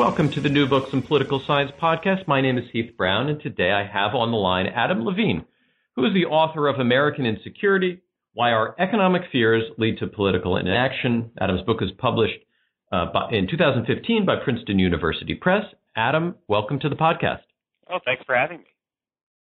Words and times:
Welcome 0.00 0.32
to 0.32 0.40
the 0.40 0.48
New 0.48 0.66
Books 0.66 0.88
in 0.94 1.02
Political 1.02 1.44
Science 1.46 1.72
podcast. 1.78 2.26
My 2.26 2.40
name 2.40 2.56
is 2.56 2.64
Heath 2.72 2.96
Brown, 2.96 3.28
and 3.28 3.38
today 3.38 3.70
I 3.70 3.86
have 3.86 4.14
on 4.14 4.30
the 4.30 4.38
line 4.38 4.66
Adam 4.66 5.04
Levine, 5.04 5.44
who 5.94 6.06
is 6.06 6.14
the 6.14 6.24
author 6.24 6.68
of 6.68 6.80
American 6.80 7.26
Insecurity 7.26 8.00
Why 8.32 8.50
Our 8.52 8.74
Economic 8.80 9.24
Fears 9.30 9.62
Lead 9.76 9.98
to 9.98 10.06
Political 10.06 10.56
Inaction. 10.56 11.30
Adam's 11.38 11.60
book 11.66 11.82
is 11.82 11.90
published 11.98 12.38
uh, 12.90 13.12
by, 13.12 13.28
in 13.32 13.46
2015 13.46 14.24
by 14.24 14.36
Princeton 14.42 14.78
University 14.78 15.34
Press. 15.34 15.64
Adam, 15.94 16.34
welcome 16.48 16.80
to 16.80 16.88
the 16.88 16.96
podcast. 16.96 17.42
Oh, 17.92 17.98
thanks 18.02 18.22
for 18.24 18.34
having 18.34 18.60
me. 18.60 18.68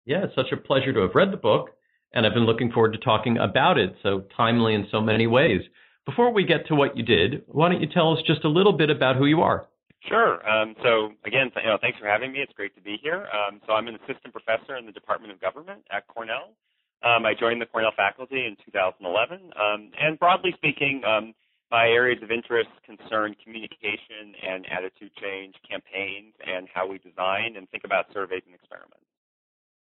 Yeah, 0.05 0.25
it's 0.25 0.35
such 0.35 0.51
a 0.51 0.57
pleasure 0.57 0.91
to 0.91 0.99
have 0.99 1.15
read 1.15 1.31
the 1.31 1.37
book, 1.37 1.69
and 2.13 2.25
I've 2.25 2.33
been 2.33 2.45
looking 2.45 2.73
forward 2.73 2.91
to 2.91 2.99
talking 2.99 3.37
about 3.37 3.77
it 3.77 3.95
so 4.03 4.25
timely 4.35 4.73
in 4.73 4.87
so 4.91 4.99
many 4.99 5.25
ways. 5.25 5.61
Before 6.05 6.33
we 6.33 6.43
get 6.43 6.67
to 6.67 6.75
what 6.75 6.97
you 6.97 7.03
did, 7.03 7.43
why 7.47 7.69
don't 7.69 7.79
you 7.79 7.87
tell 7.87 8.11
us 8.11 8.19
just 8.27 8.43
a 8.43 8.49
little 8.49 8.73
bit 8.73 8.89
about 8.89 9.15
who 9.15 9.25
you 9.25 9.39
are? 9.39 9.68
Sure. 10.07 10.47
Um, 10.49 10.75
so 10.81 11.11
again, 11.25 11.51
you 11.57 11.69
know, 11.69 11.77
thanks 11.81 11.99
for 11.99 12.07
having 12.07 12.31
me. 12.31 12.39
It's 12.39 12.53
great 12.53 12.75
to 12.75 12.81
be 12.81 12.97
here. 13.01 13.27
Um, 13.33 13.59
so 13.67 13.73
I'm 13.73 13.87
an 13.87 13.95
assistant 13.95 14.31
professor 14.31 14.77
in 14.77 14.85
the 14.85 14.91
Department 14.91 15.33
of 15.33 15.41
Government 15.41 15.83
at 15.91 16.07
Cornell. 16.07 16.55
Um, 17.03 17.25
I 17.25 17.33
joined 17.33 17.61
the 17.61 17.65
Cornell 17.65 17.93
faculty 17.95 18.45
in 18.45 18.55
2011. 18.65 19.51
Um, 19.55 19.91
and 19.99 20.19
broadly 20.19 20.51
speaking, 20.57 21.01
um, 21.05 21.33
my 21.71 21.87
areas 21.87 22.21
of 22.23 22.31
interest 22.31 22.69
concern 22.85 23.35
communication 23.43 24.33
and 24.41 24.65
attitude 24.71 25.11
change, 25.21 25.55
campaigns, 25.69 26.33
and 26.45 26.67
how 26.73 26.87
we 26.87 26.97
design 26.97 27.55
and 27.57 27.69
think 27.69 27.83
about 27.83 28.05
surveys 28.13 28.41
and 28.45 28.55
experiments. 28.55 29.05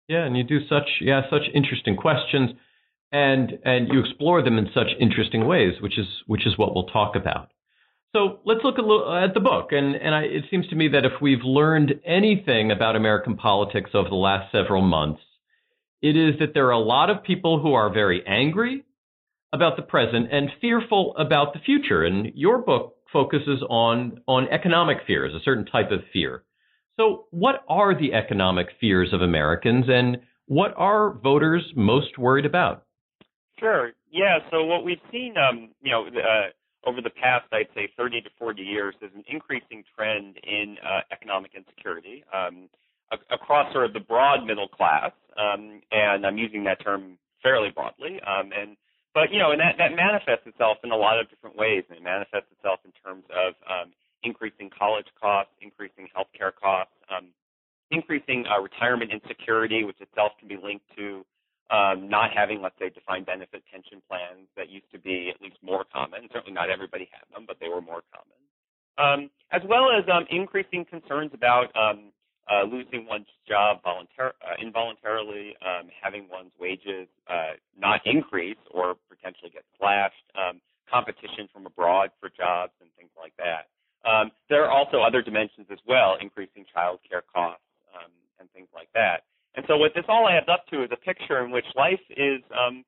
Yeah, 0.08 0.24
and 0.24 0.36
you 0.36 0.44
do 0.44 0.58
such 0.68 0.88
yeah 1.00 1.22
such 1.30 1.42
interesting 1.54 1.96
questions, 1.96 2.50
and 3.12 3.58
and 3.64 3.88
you 3.88 4.00
explore 4.00 4.42
them 4.42 4.58
in 4.58 4.68
such 4.74 4.88
interesting 5.00 5.46
ways, 5.46 5.74
which 5.80 5.98
is 5.98 6.06
which 6.26 6.46
is 6.46 6.58
what 6.58 6.74
we'll 6.74 6.86
talk 6.86 7.14
about. 7.16 7.50
So 8.12 8.40
let's 8.44 8.60
look 8.64 8.76
little 8.76 9.12
at 9.14 9.34
the 9.34 9.40
book, 9.40 9.68
and 9.70 9.94
and 9.94 10.14
I, 10.14 10.22
it 10.22 10.44
seems 10.50 10.66
to 10.68 10.76
me 10.76 10.88
that 10.88 11.04
if 11.04 11.12
we've 11.22 11.44
learned 11.44 12.00
anything 12.04 12.72
about 12.72 12.96
American 12.96 13.36
politics 13.36 13.90
over 13.94 14.08
the 14.08 14.16
last 14.16 14.50
several 14.50 14.82
months, 14.82 15.20
it 16.02 16.16
is 16.16 16.38
that 16.40 16.52
there 16.52 16.66
are 16.66 16.72
a 16.72 16.78
lot 16.78 17.08
of 17.08 17.22
people 17.22 17.60
who 17.60 17.74
are 17.74 17.92
very 17.92 18.24
angry 18.26 18.84
about 19.52 19.76
the 19.76 19.82
present 19.82 20.32
and 20.32 20.50
fearful 20.60 21.14
about 21.18 21.52
the 21.52 21.60
future. 21.60 22.04
And 22.04 22.32
your 22.34 22.58
book 22.58 22.96
focuses 23.12 23.62
on 23.68 24.22
on 24.26 24.48
economic 24.48 24.98
fears, 25.06 25.32
a 25.32 25.44
certain 25.44 25.66
type 25.66 25.92
of 25.92 26.00
fear. 26.12 26.42
So, 26.98 27.26
what 27.30 27.64
are 27.68 27.98
the 27.98 28.12
economic 28.12 28.66
fears 28.80 29.12
of 29.12 29.22
Americans, 29.22 29.84
and 29.88 30.18
what 30.46 30.74
are 30.76 31.14
voters 31.14 31.62
most 31.76 32.18
worried 32.18 32.44
about? 32.44 32.86
Sure. 33.60 33.92
Yeah. 34.10 34.38
So 34.50 34.64
what 34.64 34.84
we've 34.84 34.98
seen, 35.12 35.34
um, 35.36 35.68
you 35.80 35.92
know, 35.92 36.06
uh, 36.06 36.48
over 36.86 37.00
the 37.00 37.10
past, 37.10 37.46
I'd 37.52 37.68
say 37.74 37.90
30 37.96 38.22
to 38.22 38.30
40 38.38 38.62
years, 38.62 38.94
there's 39.00 39.12
an 39.14 39.24
increasing 39.28 39.84
trend 39.94 40.36
in 40.42 40.76
uh, 40.82 41.00
economic 41.12 41.52
insecurity 41.54 42.24
um, 42.32 42.68
a- 43.12 43.34
across 43.34 43.72
sort 43.72 43.84
of 43.84 43.92
the 43.92 44.00
broad 44.00 44.46
middle 44.46 44.68
class, 44.68 45.12
um, 45.36 45.80
and 45.92 46.24
I'm 46.26 46.38
using 46.38 46.64
that 46.64 46.82
term 46.82 47.18
fairly 47.42 47.70
broadly. 47.70 48.20
Um, 48.26 48.50
and 48.56 48.76
but 49.14 49.32
you 49.32 49.38
know, 49.38 49.50
and 49.50 49.60
that 49.60 49.76
that 49.78 49.94
manifests 49.94 50.46
itself 50.46 50.78
in 50.84 50.90
a 50.92 50.96
lot 50.96 51.18
of 51.18 51.28
different 51.28 51.56
ways, 51.56 51.84
and 51.88 51.98
it 51.98 52.02
manifests 52.02 52.48
itself 52.56 52.80
in 52.84 52.92
terms 53.04 53.24
of 53.28 53.54
um, 53.68 53.92
increasing 54.22 54.70
college 54.70 55.06
costs, 55.20 55.52
increasing 55.60 56.08
healthcare 56.16 56.52
costs, 56.54 56.94
um, 57.10 57.28
increasing 57.90 58.44
uh, 58.46 58.60
retirement 58.60 59.10
insecurity, 59.10 59.84
which 59.84 60.00
itself 60.00 60.32
can 60.38 60.48
be 60.48 60.56
linked 60.56 60.84
to 60.96 61.24
um, 61.70 62.08
not 62.08 62.30
having, 62.34 62.60
let's 62.60 62.74
say, 62.78 62.90
defined 62.90 63.26
benefit 63.26 63.62
pension 63.70 64.02
plans 64.08 64.48
that 64.56 64.68
used 64.68 64.90
to 64.92 64.98
be 64.98 65.30
at 65.34 65.40
least 65.40 65.56
more 65.62 65.84
common. 65.92 66.28
Certainly 66.32 66.52
not 66.52 66.70
everybody 66.70 67.08
had 67.12 67.22
them, 67.34 67.44
but 67.46 67.58
they 67.60 67.68
were 67.68 67.80
more 67.80 68.02
common. 68.10 68.40
Um, 68.98 69.30
as 69.52 69.62
well 69.68 69.88
as 69.90 70.04
um, 70.12 70.26
increasing 70.30 70.84
concerns 70.84 71.30
about 71.32 71.74
um, 71.76 72.12
uh, 72.50 72.64
losing 72.64 73.06
one's 73.06 73.30
job 73.48 73.78
voluntar- 73.82 74.34
uh, 74.42 74.58
involuntarily, 74.60 75.54
um, 75.64 75.88
having 76.02 76.26
one's 76.28 76.50
wages 76.60 77.06
uh, 77.28 77.54
not 77.78 78.00
increase 78.04 78.58
or 78.72 78.96
potentially 79.08 79.50
get 79.50 79.62
slashed, 79.78 80.26
um, 80.34 80.60
competition 80.90 81.48
from 81.52 81.66
abroad 81.66 82.10
for 82.20 82.28
jobs 82.28 82.72
and 82.80 82.90
things 82.98 83.10
like 83.16 83.32
that. 83.38 83.70
There 84.48 84.64
are 84.64 84.70
also 84.70 85.00
other 85.00 85.22
dimensions 85.22 85.68
as 85.70 85.78
well, 85.86 86.16
increasing 86.20 86.64
child 86.74 86.98
care 87.08 87.22
costs 87.32 87.62
and 88.40 88.50
things 88.52 88.68
like 88.74 88.88
that. 88.94 89.22
And 89.56 89.64
so 89.66 89.76
what 89.76 89.92
this 89.94 90.04
all 90.08 90.28
adds 90.28 90.46
up 90.48 90.66
to 90.70 90.84
is 90.84 90.90
a 90.92 90.96
picture 90.96 91.44
in 91.44 91.50
which 91.50 91.64
life 91.76 92.00
is 92.10 92.40
um, 92.54 92.84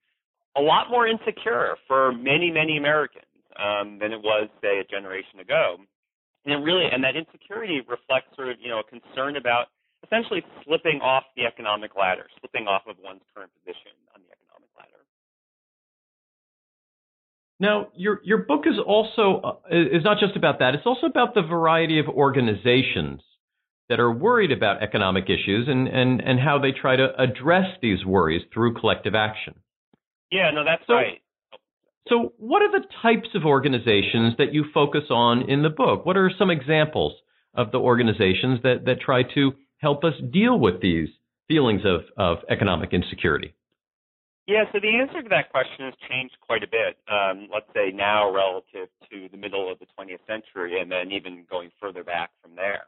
a 0.57 0.61
lot 0.61 0.91
more 0.91 1.07
insecure 1.09 1.77
for 1.89 2.13
many, 2.13 2.51
many 2.51 2.77
Americans 2.77 3.27
um, 3.59 3.99
than 4.01 4.13
it 4.13 4.23
was, 4.23 4.49
say, 4.63 4.79
a 4.79 4.85
generation 4.85 5.41
ago. 5.41 5.77
And 6.45 6.65
really, 6.65 6.87
and 6.91 7.03
that 7.05 7.17
insecurity 7.17 7.81
reflects 7.89 8.35
sort 8.37 8.49
of, 8.49 8.57
you 8.61 8.69
know, 8.69 8.81
a 8.81 8.85
concern 8.85 9.37
about 9.37 9.67
essentially 10.05 10.43
slipping 10.65 11.01
off 11.01 11.25
the 11.37 11.45
economic 11.47 11.93
ladder, 11.97 12.27
slipping 12.41 12.67
off 12.67 12.83
of 12.89 12.97
one's 13.03 13.23
current 13.35 13.51
position 13.59 13.95
on 14.15 14.23
the 14.23 14.31
economic 14.35 14.71
ladder. 14.77 15.03
Now, 17.61 17.89
your 17.95 18.21
your 18.25 18.39
book 18.39 18.65
is 18.67 18.75
also 18.85 19.41
uh, 19.45 19.55
is 19.71 20.03
not 20.03 20.19
just 20.19 20.37
about 20.37 20.59
that. 20.59 20.75
It's 20.75 20.87
also 20.87 21.07
about 21.07 21.35
the 21.35 21.43
variety 21.43 22.01
of 22.01 22.09
organizations 22.09 23.23
that 23.89 24.01
are 24.01 24.13
worried 24.13 24.53
about 24.53 24.83
economic 24.83 25.25
issues 25.25 25.69
and, 25.69 25.89
and, 25.89 26.21
and 26.21 26.41
how 26.41 26.59
they 26.59 26.73
try 26.73 26.97
to 26.97 27.09
address 27.19 27.67
these 27.81 28.05
worries 28.05 28.43
through 28.53 28.75
collective 28.75 29.15
action. 29.15 29.55
Yeah, 30.31 30.51
no, 30.51 30.65
that's 30.65 30.83
so, 30.87 30.95
right. 30.95 31.21
So, 32.09 32.33
what 32.39 32.63
are 32.63 32.71
the 32.73 32.87
types 33.03 33.29
of 33.35 33.45
organizations 33.45 34.35
that 34.39 34.53
you 34.53 34.65
focus 34.73 35.05
on 35.11 35.49
in 35.49 35.63
the 35.63 35.71
book? 35.71 36.05
What 36.05 36.17
are 36.17 36.31
some 36.39 36.51
examples 36.51 37.13
of 37.55 37.71
the 37.71 37.79
organizations 37.79 38.61
that, 38.63 38.85
that 38.87 39.01
try 39.01 39.23
to 39.35 39.53
help 39.79 40.05
us 40.05 40.15
deal 40.33 40.59
with 40.59 40.81
these 40.81 41.09
feelings 41.49 41.83
of, 41.85 42.01
of 42.17 42.39
economic 42.49 42.93
insecurity? 42.93 43.55
Yeah, 44.47 44.65
so 44.73 44.81
the 44.81 44.99
answer 44.99 45.23
to 45.23 45.29
that 45.29 45.53
question 45.53 45.85
has 45.85 45.95
changed 46.11 46.37
quite 46.41 46.65
a 46.65 46.67
bit, 46.67 46.99
um, 47.07 47.49
let's 47.53 47.71
say 47.75 47.93
now 47.95 48.33
relative 48.33 48.89
to 49.11 49.29
the 49.31 49.37
middle 49.37 49.71
of 49.71 49.79
the 49.79 49.87
20th 49.97 50.27
century, 50.27 50.81
and 50.81 50.91
then 50.91 51.13
even 51.13 51.45
going 51.49 51.71
further 51.81 52.03
back 52.03 52.31
from 52.43 52.57
there. 52.57 52.83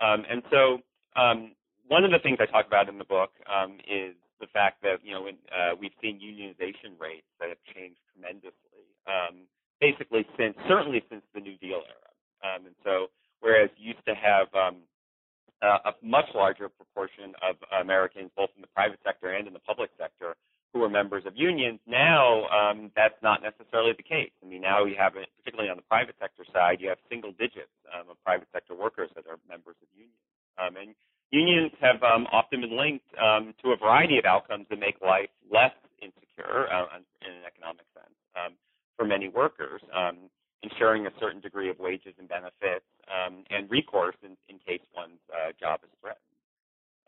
Um, 0.00 0.24
and 0.30 0.42
so 0.50 0.78
um, 1.18 1.52
one 1.88 2.04
of 2.04 2.10
the 2.10 2.18
things 2.18 2.38
I 2.40 2.46
talk 2.46 2.66
about 2.66 2.88
in 2.88 2.98
the 2.98 3.04
book 3.04 3.30
um, 3.50 3.78
is 3.88 4.14
the 4.40 4.46
fact 4.52 4.82
that 4.82 5.02
you 5.02 5.12
know 5.12 5.22
when, 5.22 5.36
uh, 5.50 5.74
we've 5.78 5.94
seen 6.00 6.20
unionization 6.20 6.94
rates 7.00 7.26
that 7.40 7.48
have 7.48 7.58
changed 7.74 7.98
tremendously, 8.14 8.86
um, 9.06 9.48
basically 9.80 10.26
since 10.38 10.54
certainly 10.68 11.02
since 11.10 11.22
the 11.34 11.40
New 11.40 11.56
Deal 11.58 11.82
era. 11.82 12.10
Um, 12.46 12.66
and 12.66 12.74
so 12.84 13.10
whereas 13.40 13.70
you 13.76 13.94
used 13.94 14.06
to 14.06 14.14
have 14.14 14.46
um, 14.54 14.76
a 15.62 15.92
much 16.02 16.26
larger 16.34 16.68
proportion 16.68 17.34
of 17.42 17.56
Americans, 17.80 18.30
both 18.36 18.50
in 18.54 18.62
the 18.62 18.70
private 18.74 19.00
sector 19.04 19.34
and 19.34 19.46
in 19.46 19.52
the 19.52 19.64
public 19.66 19.90
sector, 19.98 20.36
who 20.72 20.82
are 20.84 20.88
members 20.88 21.24
of 21.26 21.36
unions. 21.36 21.80
Now, 21.86 22.44
um, 22.48 22.90
that's 22.94 23.16
not 23.22 23.42
necessarily 23.42 23.92
the 23.96 24.02
case. 24.02 24.30
I 24.44 24.46
mean, 24.46 24.60
now 24.60 24.84
you 24.84 24.96
have 24.98 25.16
it, 25.16 25.28
particularly 25.40 25.70
on 25.70 25.76
the 25.76 25.88
private 25.88 26.16
sector 26.20 26.44
side, 26.52 26.78
you 26.80 26.88
have 26.88 26.98
single 27.08 27.32
digits 27.32 27.72
um, 27.88 28.10
of 28.10 28.16
private 28.24 28.48
sector 28.52 28.74
workers 28.74 29.10
that 29.16 29.24
are 29.26 29.38
members 29.48 29.76
of 29.80 29.88
unions. 29.96 30.20
Um, 30.60 30.76
and 30.76 30.94
unions 31.30 31.72
have 31.80 32.02
um, 32.02 32.26
often 32.32 32.60
been 32.60 32.76
linked 32.76 33.08
um, 33.16 33.54
to 33.64 33.72
a 33.72 33.76
variety 33.76 34.18
of 34.18 34.24
outcomes 34.24 34.66
that 34.70 34.78
make 34.78 35.00
life 35.00 35.30
less 35.50 35.72
insecure 36.02 36.68
uh, 36.68 37.00
in 37.24 37.32
an 37.32 37.44
economic 37.46 37.86
sense 37.96 38.14
um, 38.36 38.52
for 38.96 39.04
many 39.06 39.28
workers, 39.28 39.80
um, 39.96 40.28
ensuring 40.62 41.06
a 41.06 41.12
certain 41.20 41.40
degree 41.40 41.70
of 41.70 41.78
wages 41.78 42.12
and 42.18 42.28
benefits 42.28 42.84
um, 43.08 43.44
and 43.50 43.70
recourse 43.70 44.16
in, 44.22 44.36
in 44.48 44.58
case 44.58 44.84
one's 44.94 45.22
uh, 45.32 45.52
job 45.58 45.80
is 45.82 45.90
threatened. 46.00 46.27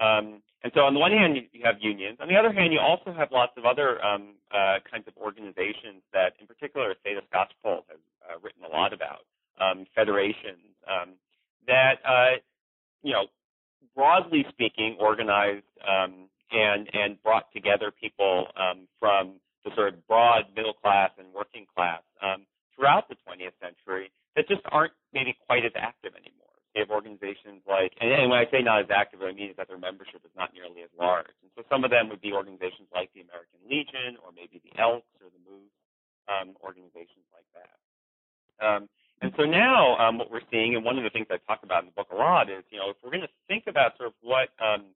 Um, 0.00 0.43
and 0.62 0.73
so 0.75 0.81
on 0.81 0.94
the 0.94 1.00
one 1.00 1.12
hand, 1.12 1.37
you, 1.37 1.43
you 1.52 1.61
have 1.64 1.76
unions. 1.81 2.19
On 2.20 2.29
the 2.29 2.37
other 2.37 2.52
hand, 2.52 2.73
you 2.73 2.81
also 2.81 3.12
have 3.12 3.29
lots 3.32 3.52
of 3.56 3.64
other 3.64 4.02
um, 4.05 4.35
uh, 4.50 4.81
kinds 4.91 5.06
of 5.06 5.17
organizations 5.17 6.02
that, 6.12 6.35
in 6.41 6.47
particular, 6.47 6.94
Theda 7.05 7.20
Skocpol 7.32 7.85
has 7.88 8.00
uh, 8.25 8.38
written 8.43 8.64
a 8.64 8.69
lot 8.69 8.93
about, 8.93 9.25
um, 9.61 9.87
federations 9.94 10.73
um, 10.88 11.17
that, 11.67 12.00
uh, 12.05 12.41
you 13.02 13.12
know, 13.12 13.26
broadly 13.94 14.44
speaking, 14.50 14.97
organized 15.00 15.64
um, 15.87 16.29
and 16.53 16.88
and 16.93 17.23
brought 17.23 17.53
together 17.53 17.93
people 17.93 18.49
um, 18.56 18.88
from 18.99 19.35
the 19.64 19.70
sort 19.75 19.94
of 19.94 20.06
broad 20.06 20.44
middle 20.56 20.73
class 20.73 21.11
and 21.19 21.29
working 21.35 21.67
class 21.76 22.03
throughout 22.75 23.08
the 23.08 23.14
20th 23.29 23.53
century 23.61 24.11
that 24.35 24.49
just 24.49 24.62
aren't 24.73 24.93
maybe 25.12 25.37
quite 25.46 25.64
as 25.67 25.73
active 25.76 26.12
anymore 26.17 26.30
when 28.31 28.39
I 28.39 28.47
say 28.51 28.62
not 28.62 28.87
as 28.87 28.91
active, 28.95 29.19
what 29.19 29.29
I 29.29 29.35
mean 29.35 29.51
is 29.51 29.59
that 29.59 29.67
their 29.67 29.79
membership 29.79 30.23
is 30.23 30.31
not 30.39 30.55
nearly 30.55 30.87
as 30.87 30.93
large. 30.95 31.35
And 31.43 31.51
so 31.59 31.67
some 31.67 31.83
of 31.83 31.91
them 31.91 32.09
would 32.09 32.23
be 32.23 32.31
organizations 32.31 32.87
like 32.95 33.11
the 33.11 33.27
American 33.27 33.59
Legion 33.67 34.15
or 34.23 34.31
maybe 34.31 34.62
the 34.62 34.71
Elks 34.79 35.11
or 35.19 35.29
the 35.35 35.43
Moose, 35.43 35.75
um, 36.31 36.55
organizations 36.62 37.27
like 37.35 37.49
that. 37.59 37.75
Um, 38.62 38.83
and 39.21 39.35
so 39.37 39.45
now 39.45 39.99
um, 39.99 40.17
what 40.17 40.31
we're 40.31 40.47
seeing, 40.49 40.79
and 40.79 40.85
one 40.87 40.97
of 40.97 41.05
the 41.05 41.11
things 41.11 41.27
I 41.29 41.43
talk 41.45 41.67
about 41.67 41.83
in 41.83 41.91
the 41.91 41.97
book 41.99 42.09
a 42.15 42.17
lot 42.17 42.49
is, 42.49 42.62
you 42.71 42.79
know, 42.79 42.95
if 42.95 42.97
we're 43.03 43.11
going 43.11 43.27
to 43.27 43.35
think 43.49 43.67
about 43.67 43.99
sort 43.99 44.15
of 44.15 44.17
what 44.23 44.49
um, 44.63 44.95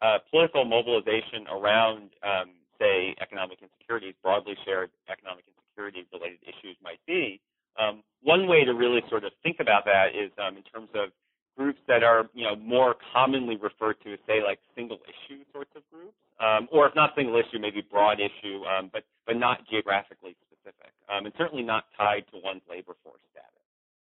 uh, 0.00 0.22
political 0.30 0.64
mobilization 0.64 1.44
around, 1.50 2.14
um, 2.22 2.54
say, 2.78 3.18
economic 3.20 3.58
insecurities, 3.60 4.14
broadly 4.22 4.54
shared 4.64 4.94
economic 5.10 5.44
insecurity 5.50 6.06
related 6.12 6.40
issues 6.46 6.76
might 6.80 7.00
be, 7.06 7.40
um, 7.76 8.00
one 8.22 8.48
way 8.48 8.64
to 8.64 8.72
really 8.72 9.02
sort 9.08 9.24
of 9.24 9.32
think 9.42 9.60
about 9.60 9.84
that 9.84 10.16
is 10.16 10.32
um, 10.40 10.56
in 10.56 10.64
terms 10.64 10.88
of 10.94 11.12
groups 11.56 11.80
that 11.88 12.02
are, 12.02 12.28
you 12.34 12.44
know, 12.44 12.56
more 12.56 12.96
commonly 13.12 13.56
referred 13.56 13.96
to 14.04 14.12
as, 14.12 14.18
say, 14.26 14.44
like 14.44 14.58
single 14.74 14.98
issue 15.08 15.42
sorts 15.52 15.70
of 15.74 15.82
groups, 15.90 16.16
um, 16.38 16.68
or 16.70 16.86
if 16.86 16.94
not 16.94 17.10
single 17.16 17.36
issue, 17.36 17.58
maybe 17.58 17.80
broad 17.80 18.20
issue, 18.20 18.62
um, 18.64 18.90
but 18.92 19.04
but 19.26 19.36
not 19.36 19.64
geographically 19.68 20.36
specific, 20.46 20.92
um, 21.08 21.24
and 21.24 21.34
certainly 21.38 21.64
not 21.64 21.84
tied 21.96 22.24
to 22.30 22.38
one's 22.44 22.62
labor 22.68 22.94
force 23.02 23.20
status. 23.32 23.64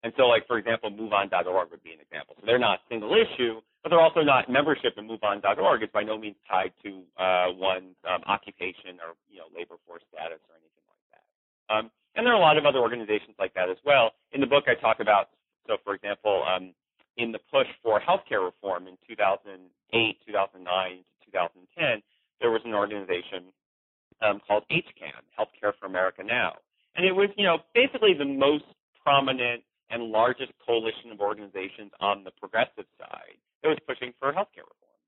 And 0.02 0.12
so, 0.16 0.26
like 0.26 0.46
for 0.46 0.58
example, 0.58 0.90
MoveOn.org 0.90 1.70
would 1.70 1.82
be 1.82 1.92
an 1.92 2.00
example. 2.00 2.34
So 2.38 2.46
they're 2.46 2.58
not 2.58 2.80
single 2.88 3.14
issue, 3.14 3.60
but 3.82 3.90
they're 3.90 4.02
also 4.02 4.22
not 4.22 4.50
membership 4.50 4.94
in 4.98 5.08
MoveOn.org 5.08 5.82
is 5.82 5.88
by 5.94 6.02
no 6.02 6.18
means 6.18 6.36
tied 6.50 6.72
to 6.84 7.02
uh, 7.18 7.54
one's 7.54 7.94
um, 8.06 8.22
occupation 8.26 8.98
or 8.98 9.14
you 9.30 9.38
know 9.38 9.46
labor 9.54 9.78
force 9.86 10.02
status 10.10 10.42
or 10.50 10.54
anything 10.58 10.86
like 10.90 11.04
that. 11.14 11.24
Um, 11.70 11.90
and 12.14 12.26
there 12.26 12.34
are 12.34 12.40
a 12.40 12.42
lot 12.42 12.58
of 12.58 12.66
other 12.66 12.78
organizations 12.78 13.38
like 13.38 13.54
that 13.54 13.70
as 13.70 13.78
well. 13.84 14.10
In 14.32 14.40
the 14.40 14.46
book, 14.46 14.64
I 14.66 14.74
talk 14.74 14.98
about, 14.98 15.30
so 15.66 15.76
for 15.84 15.94
example, 15.94 16.42
um, 16.42 16.74
in 17.18 17.32
the 17.32 17.42
push 17.50 17.66
for 17.82 18.00
healthcare 18.00 18.46
reform 18.46 18.86
in 18.86 18.96
2008, 19.06 19.58
2009 19.92 20.62
to 20.62 21.30
2010, 21.30 22.02
there 22.40 22.50
was 22.50 22.62
an 22.64 22.72
organization 22.72 23.50
um, 24.22 24.40
called 24.46 24.62
HCAN, 24.70 25.26
Healthcare 25.34 25.74
for 25.78 25.86
America 25.86 26.22
Now. 26.22 26.54
And 26.96 27.04
it 27.04 27.12
was, 27.12 27.28
you 27.36 27.44
know, 27.44 27.58
basically 27.74 28.14
the 28.14 28.24
most 28.24 28.64
prominent 29.02 29.62
and 29.90 30.10
largest 30.14 30.52
coalition 30.64 31.10
of 31.12 31.20
organizations 31.20 31.90
on 32.00 32.22
the 32.22 32.30
progressive 32.38 32.86
side 32.98 33.38
that 33.62 33.68
was 33.68 33.78
pushing 33.86 34.14
for 34.18 34.32
healthcare 34.32 34.66
reform. 34.66 34.98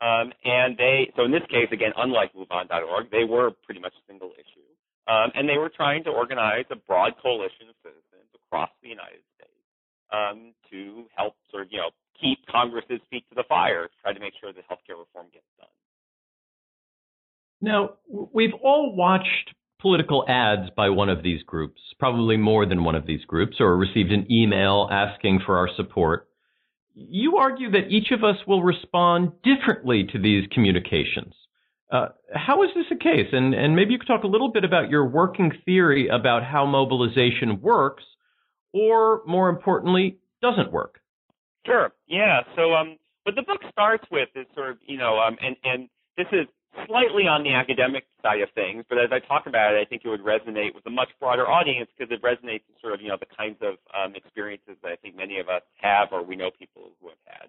Um, 0.00 0.32
and 0.44 0.76
they, 0.76 1.12
so 1.16 1.24
in 1.24 1.32
this 1.32 1.46
case, 1.48 1.68
again, 1.72 1.92
unlike 1.96 2.34
MoveOn.org, 2.34 3.10
they 3.10 3.24
were 3.24 3.52
pretty 3.64 3.80
much 3.80 3.94
a 3.96 4.04
single 4.04 4.32
issue. 4.36 4.68
Um, 5.08 5.30
and 5.34 5.48
they 5.48 5.56
were 5.56 5.70
trying 5.70 6.04
to 6.04 6.10
organize 6.10 6.66
a 6.70 6.76
broad 6.76 7.14
coalition 7.22 7.70
of 7.70 7.76
citizens 7.80 8.28
across 8.34 8.68
the 8.82 8.88
United 8.88 9.22
States 9.22 9.35
um, 10.12 10.52
to 10.70 11.04
help 11.16 11.34
sort 11.50 11.62
of, 11.64 11.68
you 11.70 11.78
know, 11.78 11.90
keep 12.20 12.38
Congress's 12.50 13.00
feet 13.10 13.24
to 13.28 13.34
the 13.34 13.44
fire, 13.48 13.88
try 14.02 14.12
to 14.12 14.20
make 14.20 14.32
sure 14.40 14.52
that 14.52 14.64
healthcare 14.70 14.98
reform 14.98 15.26
gets 15.32 15.44
done. 15.58 15.68
Now, 17.60 17.90
we've 18.32 18.54
all 18.62 18.94
watched 18.94 19.54
political 19.80 20.24
ads 20.28 20.70
by 20.76 20.88
one 20.90 21.08
of 21.08 21.22
these 21.22 21.42
groups, 21.42 21.80
probably 21.98 22.36
more 22.36 22.66
than 22.66 22.84
one 22.84 22.94
of 22.94 23.06
these 23.06 23.24
groups, 23.24 23.56
or 23.60 23.76
received 23.76 24.12
an 24.12 24.26
email 24.30 24.88
asking 24.90 25.40
for 25.44 25.58
our 25.58 25.68
support. 25.76 26.28
You 26.94 27.36
argue 27.36 27.70
that 27.72 27.90
each 27.90 28.10
of 28.10 28.24
us 28.24 28.36
will 28.46 28.62
respond 28.62 29.32
differently 29.42 30.04
to 30.12 30.18
these 30.18 30.46
communications. 30.50 31.34
Uh, 31.90 32.08
how 32.34 32.62
is 32.62 32.70
this 32.74 32.86
a 32.90 32.96
case? 32.96 33.28
And, 33.32 33.54
and 33.54 33.76
maybe 33.76 33.92
you 33.92 33.98
could 33.98 34.08
talk 34.08 34.24
a 34.24 34.28
little 34.28 34.50
bit 34.50 34.64
about 34.64 34.90
your 34.90 35.06
working 35.06 35.52
theory 35.64 36.08
about 36.08 36.42
how 36.42 36.66
mobilization 36.66 37.60
works, 37.60 38.02
or 38.76 39.22
more 39.26 39.48
importantly, 39.48 40.18
doesn't 40.42 40.70
work. 40.70 41.00
Sure. 41.64 41.92
Yeah. 42.06 42.42
So, 42.54 42.74
um, 42.74 42.96
what 43.24 43.34
the 43.34 43.42
book 43.42 43.60
starts 43.72 44.04
with 44.10 44.28
is 44.36 44.46
sort 44.54 44.70
of, 44.70 44.76
you 44.86 44.98
know, 44.98 45.18
um, 45.18 45.36
and 45.42 45.56
and 45.64 45.88
this 46.16 46.26
is 46.30 46.46
slightly 46.86 47.24
on 47.24 47.42
the 47.42 47.54
academic 47.54 48.04
side 48.22 48.42
of 48.42 48.50
things, 48.54 48.84
but 48.88 48.98
as 48.98 49.08
I 49.10 49.18
talk 49.18 49.46
about 49.46 49.72
it, 49.74 49.80
I 49.80 49.88
think 49.88 50.02
it 50.04 50.08
would 50.08 50.20
resonate 50.20 50.74
with 50.74 50.84
a 50.86 50.90
much 50.90 51.08
broader 51.18 51.48
audience 51.48 51.88
because 51.96 52.12
it 52.12 52.20
resonates 52.20 52.68
with 52.68 52.76
sort 52.82 52.92
of, 52.92 53.00
you 53.00 53.08
know, 53.08 53.16
the 53.16 53.32
kinds 53.34 53.56
of 53.62 53.80
um, 53.96 54.14
experiences 54.14 54.76
that 54.82 54.92
I 54.92 54.96
think 54.96 55.16
many 55.16 55.40
of 55.40 55.48
us 55.48 55.62
have 55.80 56.08
or 56.12 56.22
we 56.22 56.36
know 56.36 56.50
people 56.52 56.92
who 57.00 57.08
have 57.08 57.24
had. 57.24 57.48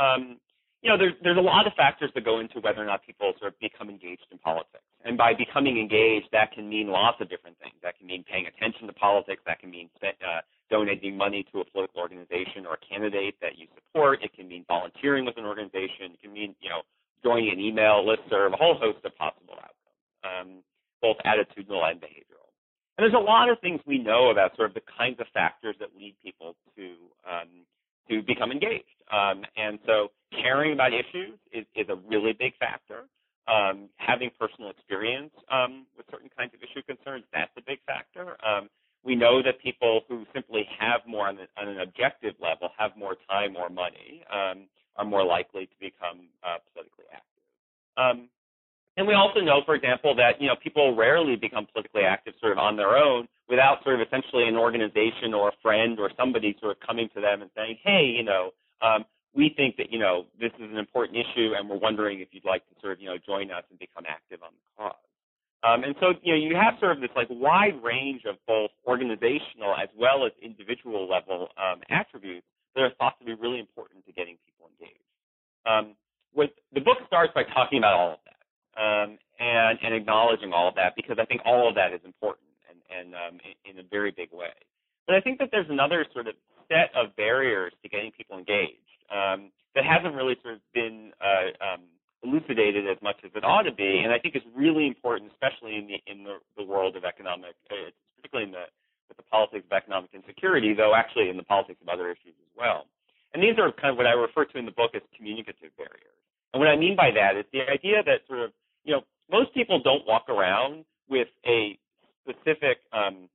Um, 0.00 0.40
you 0.80 0.90
know, 0.90 0.98
there's 0.98 1.14
there's 1.22 1.38
a 1.38 1.44
lot 1.44 1.66
of 1.66 1.72
factors 1.74 2.10
that 2.14 2.24
go 2.24 2.40
into 2.40 2.60
whether 2.60 2.82
or 2.82 2.84
not 2.84 3.00
people 3.04 3.32
sort 3.40 3.52
of 3.52 3.58
become 3.60 3.88
engaged 3.88 4.28
in 4.30 4.38
politics. 4.38 4.84
And 5.04 5.16
by 5.16 5.32
becoming 5.32 5.78
engaged, 5.78 6.28
that 6.32 6.52
can 6.52 6.68
mean 6.68 6.88
lots 6.88 7.20
of 7.20 7.30
different 7.30 7.56
things. 7.58 7.74
That 7.82 7.96
can 7.96 8.06
mean 8.06 8.24
paying 8.24 8.46
attention 8.46 8.86
to 8.88 8.92
politics. 8.92 9.40
That 9.46 9.60
can 9.60 9.70
mean 9.70 9.88
uh, 10.04 10.44
donating 10.70 11.16
money 11.16 11.44
to 11.52 11.60
a 11.60 11.64
political 11.64 12.00
organization 12.00 12.66
or 12.66 12.74
a 12.74 12.82
candidate 12.88 13.36
that 13.40 13.58
you 13.58 13.66
support. 13.74 14.22
It 14.22 14.32
can 14.34 14.48
mean 14.48 14.64
volunteering 14.68 15.24
with 15.24 15.36
an 15.36 15.44
organization. 15.44 16.14
It 16.14 16.22
can 16.22 16.32
mean, 16.32 16.54
you 16.60 16.70
know, 16.70 16.82
joining 17.22 17.52
an 17.52 17.60
email 17.60 18.06
list 18.06 18.22
serve, 18.30 18.52
a 18.52 18.56
whole 18.56 18.76
host 18.78 19.04
of 19.04 19.16
possible 19.16 19.54
outcomes, 19.54 20.04
um, 20.24 20.48
both 21.00 21.16
attitudinal 21.24 21.82
and 21.90 22.00
behavioral. 22.00 22.48
And 22.96 23.02
there's 23.02 23.14
a 23.14 23.24
lot 23.24 23.48
of 23.50 23.58
things 23.60 23.80
we 23.86 23.98
know 23.98 24.30
about 24.30 24.54
sort 24.56 24.68
of 24.68 24.74
the 24.74 24.86
kinds 24.96 25.18
of 25.20 25.26
factors 25.34 25.74
that 25.80 25.88
lead 25.98 26.14
people 26.22 26.54
to 26.76 26.94
um, 27.28 27.66
to 28.08 28.22
become 28.22 28.52
engaged. 28.52 28.84
Um, 29.10 29.42
and 29.56 29.78
so 29.86 30.08
caring 30.30 30.74
about 30.74 30.92
issues 30.92 31.38
is, 31.52 31.64
is 31.74 31.88
a 31.88 31.96
really 32.06 32.34
big 32.38 32.52
factor. 32.58 33.08
Um, 33.48 33.88
having 33.96 34.30
personal 34.38 34.70
experience 34.70 35.32
um, 35.50 35.86
with 35.96 36.06
certain 36.10 36.30
kinds 36.36 36.52
of 36.54 36.60
issue 36.60 36.82
concerns, 36.84 37.24
that's 37.32 37.52
a 37.56 37.62
big 37.66 37.78
factor. 37.86 38.36
We 39.04 39.14
know 39.14 39.42
that 39.42 39.60
people 39.62 40.02
who 40.08 40.24
simply 40.32 40.66
have 40.78 41.00
more 41.06 41.28
on, 41.28 41.36
the, 41.36 41.46
on, 41.60 41.68
an 41.68 41.80
objective 41.80 42.34
level, 42.40 42.70
have 42.78 42.96
more 42.96 43.16
time 43.28 43.54
or 43.56 43.68
money, 43.68 44.24
um, 44.32 44.66
are 44.96 45.04
more 45.04 45.24
likely 45.24 45.66
to 45.66 45.76
become 45.78 46.28
uh, 46.42 46.56
politically 46.72 47.04
active. 47.12 47.44
Um, 47.96 48.28
and 48.96 49.06
we 49.06 49.14
also 49.14 49.40
know, 49.40 49.60
for 49.66 49.74
example, 49.74 50.14
that 50.14 50.40
you 50.40 50.46
know 50.46 50.54
people 50.62 50.94
rarely 50.94 51.36
become 51.36 51.66
politically 51.72 52.02
active 52.02 52.34
sort 52.40 52.52
of 52.52 52.58
on 52.58 52.76
their 52.76 52.96
own 52.96 53.26
without 53.48 53.82
sort 53.82 54.00
of 54.00 54.06
essentially 54.06 54.46
an 54.48 54.56
organization 54.56 55.34
or 55.34 55.48
a 55.48 55.52
friend 55.60 55.98
or 55.98 56.10
somebody 56.16 56.56
sort 56.60 56.76
of 56.76 56.80
coming 56.86 57.08
to 57.14 57.20
them 57.20 57.42
and 57.42 57.50
saying, 57.56 57.76
hey, 57.82 58.04
you 58.16 58.22
know, 58.22 58.50
um, 58.80 59.04
we 59.34 59.52
think 59.56 59.76
that, 59.76 59.92
you 59.92 59.98
know, 59.98 60.26
this 60.40 60.52
is 60.58 60.70
an 60.70 60.78
important 60.78 61.18
issue 61.18 61.52
and 61.56 61.68
we're 61.68 61.78
wondering 61.78 62.20
if 62.20 62.28
you'd 62.32 62.44
like 62.44 62.62
to 62.68 62.74
sort 62.80 62.94
of, 62.94 63.00
you 63.00 63.06
know, 63.06 63.18
join 63.18 63.50
us 63.50 63.64
and 63.68 63.78
become 63.78 64.04
active 64.08 64.40
on 64.42 64.50
the 64.52 64.82
cause. 64.82 64.94
Um, 65.64 65.82
and 65.82 65.96
so, 65.98 66.12
you 66.22 66.36
know, 66.36 66.38
you 66.38 66.54
have 66.54 66.76
sort 66.78 66.92
of 66.92 67.00
this 67.00 67.10
like 67.16 67.28
wide 67.30 67.80
range 67.82 68.22
of 68.28 68.36
both 68.46 68.70
organizational 68.86 69.72
as 69.80 69.88
well 69.96 70.26
as 70.26 70.32
individual 70.42 71.08
level 71.08 71.48
um, 71.56 71.80
attributes 71.88 72.44
that 72.76 72.82
are 72.82 72.92
thought 72.98 73.18
to 73.18 73.24
be 73.24 73.32
really 73.32 73.60
important 73.60 74.04
to 74.04 74.12
getting 74.12 74.36
people 74.44 74.68
engaged. 74.68 75.00
Um, 75.64 75.96
with, 76.34 76.50
the 76.74 76.80
book 76.80 76.98
starts 77.06 77.32
by 77.34 77.44
talking 77.44 77.78
about 77.78 77.94
all 77.94 78.12
of 78.12 78.22
that 78.28 78.44
um, 78.76 79.18
and, 79.40 79.78
and 79.80 79.94
acknowledging 79.94 80.52
all 80.52 80.68
of 80.68 80.74
that 80.74 80.92
because 80.96 81.16
I 81.18 81.24
think 81.24 81.40
all 81.46 81.66
of 81.66 81.74
that 81.76 81.94
is 81.94 82.00
important 82.04 82.52
and, 82.68 82.78
and 82.92 83.14
um, 83.14 83.40
in, 83.64 83.78
in 83.78 83.78
a 83.80 83.88
very 83.88 84.10
big 84.10 84.32
way. 84.32 84.52
But 85.06 85.16
I 85.16 85.20
think 85.20 85.38
that 85.38 85.48
there's 85.50 85.70
another 85.70 86.04
sort 86.12 86.28
of 86.28 86.34
set 86.68 86.92
of 86.92 87.16
barriers 87.16 87.72
to 87.82 87.88
getting 87.88 88.12
people 88.12 88.36
engaged 88.36 88.84
um, 89.08 89.48
that 89.74 89.84
hasn't 89.84 90.14
really 90.14 90.36
sort 90.42 90.54
of 90.54 90.60
been 90.74 91.12
uh, 91.20 91.56
elucidated 92.24 92.88
as 92.88 92.96
much 93.02 93.16
as 93.24 93.30
it 93.34 93.44
ought 93.44 93.62
to 93.62 93.72
be, 93.72 94.00
and 94.02 94.12
I 94.12 94.18
think 94.18 94.34
it's 94.34 94.46
really 94.56 94.86
important, 94.86 95.30
especially 95.32 95.76
in 95.76 95.86
the 95.86 95.98
in 96.10 96.24
the, 96.24 96.40
the 96.56 96.64
world 96.64 96.96
of 96.96 97.04
economic, 97.04 97.54
uh, 97.70 97.92
particularly 98.16 98.48
in 98.48 98.52
the 98.52 98.64
with 99.08 99.18
the 99.18 99.28
politics 99.28 99.64
of 99.68 99.72
economic 99.76 100.10
insecurity, 100.14 100.72
though 100.72 100.94
actually 100.96 101.28
in 101.28 101.36
the 101.36 101.44
politics 101.44 101.78
of 101.82 101.88
other 101.88 102.10
issues 102.10 102.34
as 102.40 102.52
well. 102.56 102.86
And 103.34 103.42
these 103.42 103.58
are 103.58 103.70
kind 103.72 103.92
of 103.92 103.96
what 103.96 104.06
I 104.06 104.12
refer 104.12 104.44
to 104.46 104.58
in 104.58 104.64
the 104.64 104.72
book 104.72 104.92
as 104.94 105.02
communicative 105.16 105.76
barriers. 105.76 106.18
And 106.52 106.60
what 106.60 106.68
I 106.68 106.76
mean 106.76 106.96
by 106.96 107.10
that 107.10 107.36
is 107.36 107.44
the 107.52 107.62
idea 107.68 108.02
that 108.06 108.22
sort 108.28 108.40
of, 108.40 108.50
you 108.84 108.94
know, 108.94 109.02
most 109.30 109.52
people 109.52 109.82
don't 109.82 110.06
walk 110.06 110.28
around 110.28 110.84
with 111.08 111.28
a 111.44 111.76
specific 112.22 112.78
um, 112.92 113.28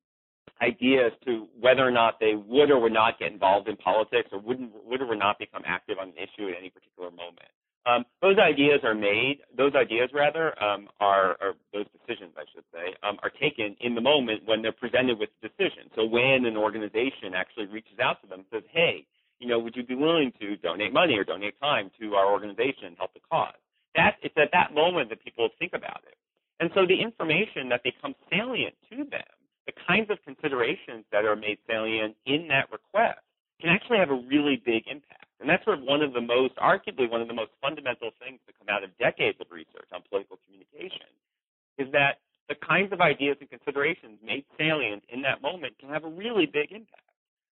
idea 0.62 1.08
as 1.08 1.14
to 1.26 1.48
whether 1.60 1.86
or 1.86 1.92
not 1.92 2.20
they 2.20 2.36
would 2.36 2.72
or 2.72 2.80
would 2.80 2.94
not 2.94 3.20
get 3.20 3.32
involved 3.32 3.68
in 3.68 3.76
politics 3.78 4.30
or 4.32 4.40
wouldn't 4.40 4.72
would 4.86 5.02
or 5.02 5.08
would 5.08 5.20
not 5.20 5.38
become 5.38 5.64
active 5.66 5.98
on 6.00 6.10
an 6.10 6.16
issue 6.16 6.50
at 6.50 6.56
any 6.58 6.70
particular 6.70 7.12
moment. 7.12 7.52
Um, 7.90 8.06
those 8.22 8.38
ideas 8.38 8.82
are 8.84 8.94
made, 8.94 9.40
those 9.58 9.74
ideas 9.74 10.10
rather, 10.14 10.54
um, 10.62 10.90
are, 11.00 11.38
or 11.42 11.54
those 11.74 11.86
decisions, 11.98 12.34
I 12.38 12.46
should 12.54 12.64
say, 12.72 12.94
um, 13.02 13.18
are 13.24 13.32
taken 13.32 13.76
in 13.82 13.96
the 13.96 14.02
moment 14.02 14.44
when 14.46 14.62
they're 14.62 14.72
presented 14.72 15.18
with 15.18 15.30
the 15.42 15.50
decision. 15.50 15.90
So 15.96 16.06
when 16.06 16.46
an 16.46 16.58
organization 16.58 17.34
actually 17.36 17.66
reaches 17.66 17.98
out 18.00 18.22
to 18.22 18.28
them 18.28 18.46
and 18.46 18.50
says, 18.54 18.64
hey, 18.72 19.06
you 19.40 19.48
know, 19.48 19.58
would 19.58 19.76
you 19.76 19.84
be 19.84 19.96
willing 19.96 20.32
to 20.40 20.58
donate 20.58 20.94
money 20.94 21.18
or 21.18 21.24
donate 21.24 21.60
time 21.60 21.90
to 22.00 22.14
our 22.14 22.32
organization 22.32 22.94
and 22.94 22.98
help 22.98 23.14
the 23.14 23.22
cause? 23.32 23.58
That, 23.96 24.18
it's 24.22 24.36
at 24.38 24.52
that 24.54 24.76
moment 24.76 25.10
that 25.10 25.24
people 25.24 25.50
think 25.58 25.74
about 25.74 26.04
it. 26.06 26.18
And 26.60 26.70
so 26.76 26.86
the 26.86 27.02
information 27.02 27.70
that 27.70 27.82
becomes 27.84 28.16
salient 28.30 28.76
to 28.92 28.98
them 29.10 29.34
the 29.70 29.82
kinds 29.88 30.10
of 30.10 30.18
considerations 30.26 31.06
that 31.12 31.26
are 31.26 31.36
made 31.36 31.58
salient 31.70 32.16
in 32.26 32.48
that 32.48 32.72
request 32.72 33.20
can 33.62 33.70
actually 33.70 34.00
have 34.00 34.10
a 34.10 34.22
really 34.28 34.62
big 34.66 34.84
impact. 34.90 35.19
And 35.40 35.50
that's 35.50 35.64
sort 35.64 35.80
of 35.80 35.86
one 35.86 36.02
of 36.02 36.14
the 36.14 36.22
most, 36.22 36.56
arguably 36.58 37.10
one 37.10 37.22
of 37.22 37.28
the 37.28 37.34
most 37.34 37.52
fundamental 37.62 38.12
things 38.20 38.40
that 38.46 38.60
come 38.60 38.68
out 38.68 38.84
of 38.84 38.92
decades 39.00 39.40
of 39.40 39.48
research 39.52 39.88
on 39.94 40.04
political 40.10 40.38
communication 40.46 41.08
is 41.80 41.88
that 41.96 42.20
the 42.52 42.56
kinds 42.60 42.92
of 42.92 43.00
ideas 43.00 43.38
and 43.40 43.50
considerations 43.50 44.20
made 44.20 44.44
salient 44.58 45.04
in 45.08 45.22
that 45.22 45.42
moment 45.42 45.80
can 45.80 45.90
have 45.90 46.04
a 46.04 46.12
really 46.12 46.46
big 46.46 46.72
impact. 46.72 47.08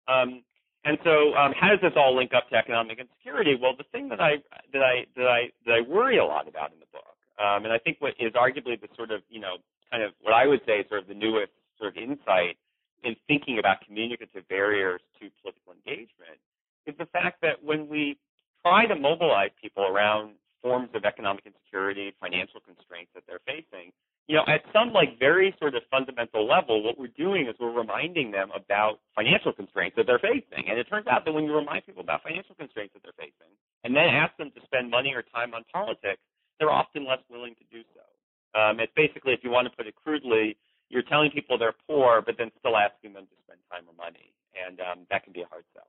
Um, 0.08 0.42
and 0.84 0.98
so, 1.04 1.32
um, 1.36 1.52
how 1.56 1.68
does 1.68 1.80
this 1.80 1.92
all 1.96 2.16
link 2.16 2.32
up 2.34 2.48
to 2.50 2.56
economic 2.56 2.98
insecurity? 2.98 3.56
Well, 3.56 3.76
the 3.76 3.84
thing 3.92 4.08
that 4.08 4.20
I 4.20 4.40
that 4.72 4.82
I 4.82 5.04
that 5.16 5.28
I 5.28 5.40
that 5.66 5.72
I 5.72 5.80
worry 5.84 6.16
a 6.16 6.24
lot 6.24 6.48
about 6.48 6.72
in 6.72 6.80
the 6.80 6.88
book, 6.90 7.16
um, 7.36 7.64
and 7.64 7.72
I 7.72 7.78
think 7.78 8.00
what 8.00 8.14
is 8.18 8.32
arguably 8.32 8.80
the 8.80 8.88
sort 8.96 9.10
of 9.10 9.20
you 9.28 9.40
know 9.40 9.60
kind 9.92 10.02
of 10.02 10.12
what 10.22 10.32
I 10.32 10.46
would 10.46 10.60
say 10.64 10.84
sort 10.88 11.02
of 11.02 11.08
the 11.08 11.14
newest 11.14 11.52
sort 11.78 11.96
of 11.96 12.02
insight 12.02 12.56
in 13.04 13.14
thinking 13.28 13.58
about 13.58 13.84
communicative 13.84 14.48
barriers 14.48 15.00
to 15.20 15.28
political 15.40 15.72
engagement, 15.76 16.40
is 16.86 16.94
the 16.98 17.06
fact 17.06 17.40
that 17.42 17.62
when 17.62 17.88
we 17.88 18.18
try 18.62 18.86
to 18.86 18.94
mobilize 18.94 19.50
people 19.60 19.84
around 19.84 20.34
forms 20.62 20.90
of 20.94 21.04
economic 21.04 21.44
insecurity, 21.46 22.12
financial 22.20 22.60
constraints 22.60 23.10
that 23.14 23.24
they're 23.26 23.44
facing, 23.46 23.92
you 24.28 24.36
know, 24.36 24.44
at 24.46 24.62
some 24.72 24.92
like 24.92 25.18
very 25.18 25.54
sort 25.58 25.74
of 25.74 25.82
fundamental 25.90 26.46
level, 26.46 26.84
what 26.84 26.98
we're 26.98 27.14
doing 27.18 27.48
is 27.48 27.54
we're 27.58 27.74
reminding 27.74 28.30
them 28.30 28.50
about 28.54 29.00
financial 29.16 29.52
constraints 29.52 29.96
that 29.96 30.06
they're 30.06 30.22
facing. 30.22 30.68
And 30.68 30.78
it 30.78 30.86
turns 30.86 31.06
out 31.08 31.24
that 31.24 31.32
when 31.32 31.44
you 31.44 31.56
remind 31.56 31.86
people 31.86 32.02
about 32.02 32.22
financial 32.22 32.54
constraints 32.54 32.94
that 32.94 33.02
they're 33.02 33.16
facing, 33.18 33.50
and 33.82 33.96
then 33.96 34.04
ask 34.04 34.36
them 34.36 34.52
to 34.54 34.60
spend 34.66 34.90
money 34.90 35.14
or 35.14 35.22
time 35.22 35.54
on 35.54 35.64
politics, 35.72 36.20
they're 36.58 36.70
often 36.70 37.08
less 37.08 37.24
willing 37.30 37.56
to 37.56 37.64
do 37.72 37.82
so. 37.96 38.04
Um, 38.54 38.78
it's 38.78 38.92
basically, 38.94 39.32
if 39.32 39.40
you 39.42 39.50
want 39.50 39.66
to 39.70 39.74
put 39.74 39.86
it 39.86 39.94
crudely, 39.96 40.56
you're 40.90 41.06
telling 41.06 41.30
people 41.30 41.56
they're 41.56 41.74
poor, 41.88 42.20
but 42.20 42.34
then 42.36 42.50
still 42.58 42.76
asking 42.76 43.14
them 43.14 43.24
to 43.24 43.36
spend 43.46 43.60
time 43.70 43.86
or 43.88 43.94
money, 43.96 44.34
and 44.54 44.80
um, 44.80 45.06
that 45.10 45.24
can 45.24 45.32
be 45.32 45.40
a 45.40 45.46
hard 45.46 45.64
sell. 45.72 45.79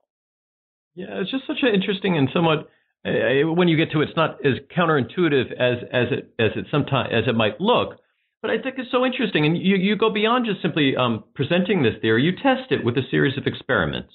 Yeah, 0.94 1.20
it's 1.20 1.30
just 1.30 1.46
such 1.46 1.62
an 1.62 1.74
interesting 1.74 2.16
and 2.16 2.28
somewhat 2.32 2.68
uh, 3.04 3.50
when 3.52 3.68
you 3.68 3.76
get 3.76 3.90
to 3.92 4.00
it, 4.00 4.08
it's 4.08 4.16
not 4.16 4.44
as 4.46 4.54
counterintuitive 4.76 5.52
as 5.52 5.78
as 5.92 6.06
it 6.12 6.34
as 6.38 6.52
it 6.54 6.66
sometimes 6.70 7.10
as 7.12 7.24
it 7.26 7.34
might 7.34 7.60
look. 7.60 7.98
But 8.42 8.50
I 8.50 8.60
think 8.60 8.74
it's 8.78 8.90
so 8.90 9.04
interesting, 9.06 9.46
and 9.46 9.56
you, 9.56 9.76
you 9.76 9.96
go 9.96 10.10
beyond 10.12 10.46
just 10.46 10.62
simply 10.62 10.96
um, 10.96 11.24
presenting 11.34 11.82
this 11.82 11.94
theory. 12.00 12.24
You 12.24 12.32
test 12.32 12.72
it 12.72 12.84
with 12.84 12.96
a 12.96 13.08
series 13.08 13.38
of 13.38 13.46
experiments. 13.46 14.12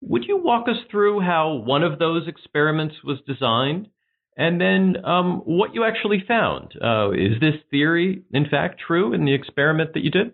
Would 0.00 0.24
you 0.26 0.36
walk 0.36 0.68
us 0.68 0.76
through 0.90 1.20
how 1.20 1.54
one 1.54 1.82
of 1.82 1.98
those 1.98 2.28
experiments 2.28 2.96
was 3.04 3.18
designed, 3.26 3.88
and 4.36 4.60
then 4.60 5.04
um, 5.04 5.42
what 5.44 5.74
you 5.74 5.84
actually 5.84 6.24
found? 6.26 6.72
Uh, 6.80 7.10
is 7.10 7.40
this 7.40 7.54
theory, 7.70 8.22
in 8.32 8.48
fact, 8.48 8.80
true 8.84 9.12
in 9.12 9.24
the 9.24 9.34
experiment 9.34 9.94
that 9.94 10.04
you 10.04 10.10
did? 10.10 10.32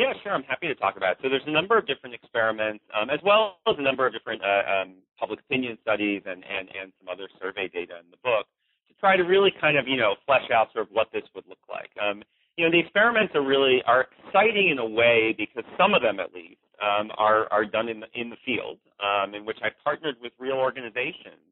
Yeah, 0.00 0.16
sure. 0.22 0.32
I'm 0.32 0.48
happy 0.48 0.66
to 0.66 0.74
talk 0.74 0.96
about 0.96 1.12
it. 1.12 1.18
So 1.20 1.28
there's 1.28 1.44
a 1.46 1.52
number 1.52 1.76
of 1.76 1.86
different 1.86 2.14
experiments, 2.14 2.80
um, 2.96 3.10
as 3.10 3.20
well 3.22 3.60
as 3.68 3.76
a 3.76 3.82
number 3.82 4.06
of 4.06 4.14
different 4.14 4.40
uh, 4.40 4.64
um, 4.64 4.94
public 5.18 5.40
opinion 5.40 5.76
studies 5.82 6.22
and, 6.24 6.40
and, 6.40 6.72
and 6.72 6.88
some 6.96 7.12
other 7.12 7.28
survey 7.36 7.68
data 7.68 8.00
in 8.00 8.08
the 8.08 8.16
book 8.24 8.48
to 8.88 8.94
try 8.96 9.20
to 9.20 9.24
really 9.24 9.52
kind 9.60 9.76
of, 9.76 9.86
you 9.86 9.98
know, 9.98 10.16
flesh 10.24 10.48
out 10.56 10.72
sort 10.72 10.88
of 10.88 10.90
what 10.96 11.12
this 11.12 11.24
would 11.34 11.44
look 11.52 11.60
like. 11.68 11.92
Um, 12.00 12.22
you 12.56 12.64
know, 12.64 12.72
the 12.72 12.80
experiments 12.80 13.34
are 13.36 13.44
really 13.44 13.82
are 13.84 14.08
exciting 14.08 14.70
in 14.72 14.78
a 14.78 14.88
way 14.88 15.34
because 15.36 15.68
some 15.76 15.92
of 15.92 16.00
them, 16.00 16.18
at 16.18 16.32
least, 16.32 16.64
um, 16.80 17.12
are 17.18 17.44
are 17.52 17.66
done 17.66 17.92
in 17.92 18.00
the 18.00 18.08
in 18.16 18.30
the 18.30 18.40
field, 18.40 18.80
um, 19.04 19.34
in 19.34 19.44
which 19.44 19.58
I 19.60 19.68
partnered 19.84 20.16
with 20.22 20.32
real 20.40 20.56
organizations 20.56 21.44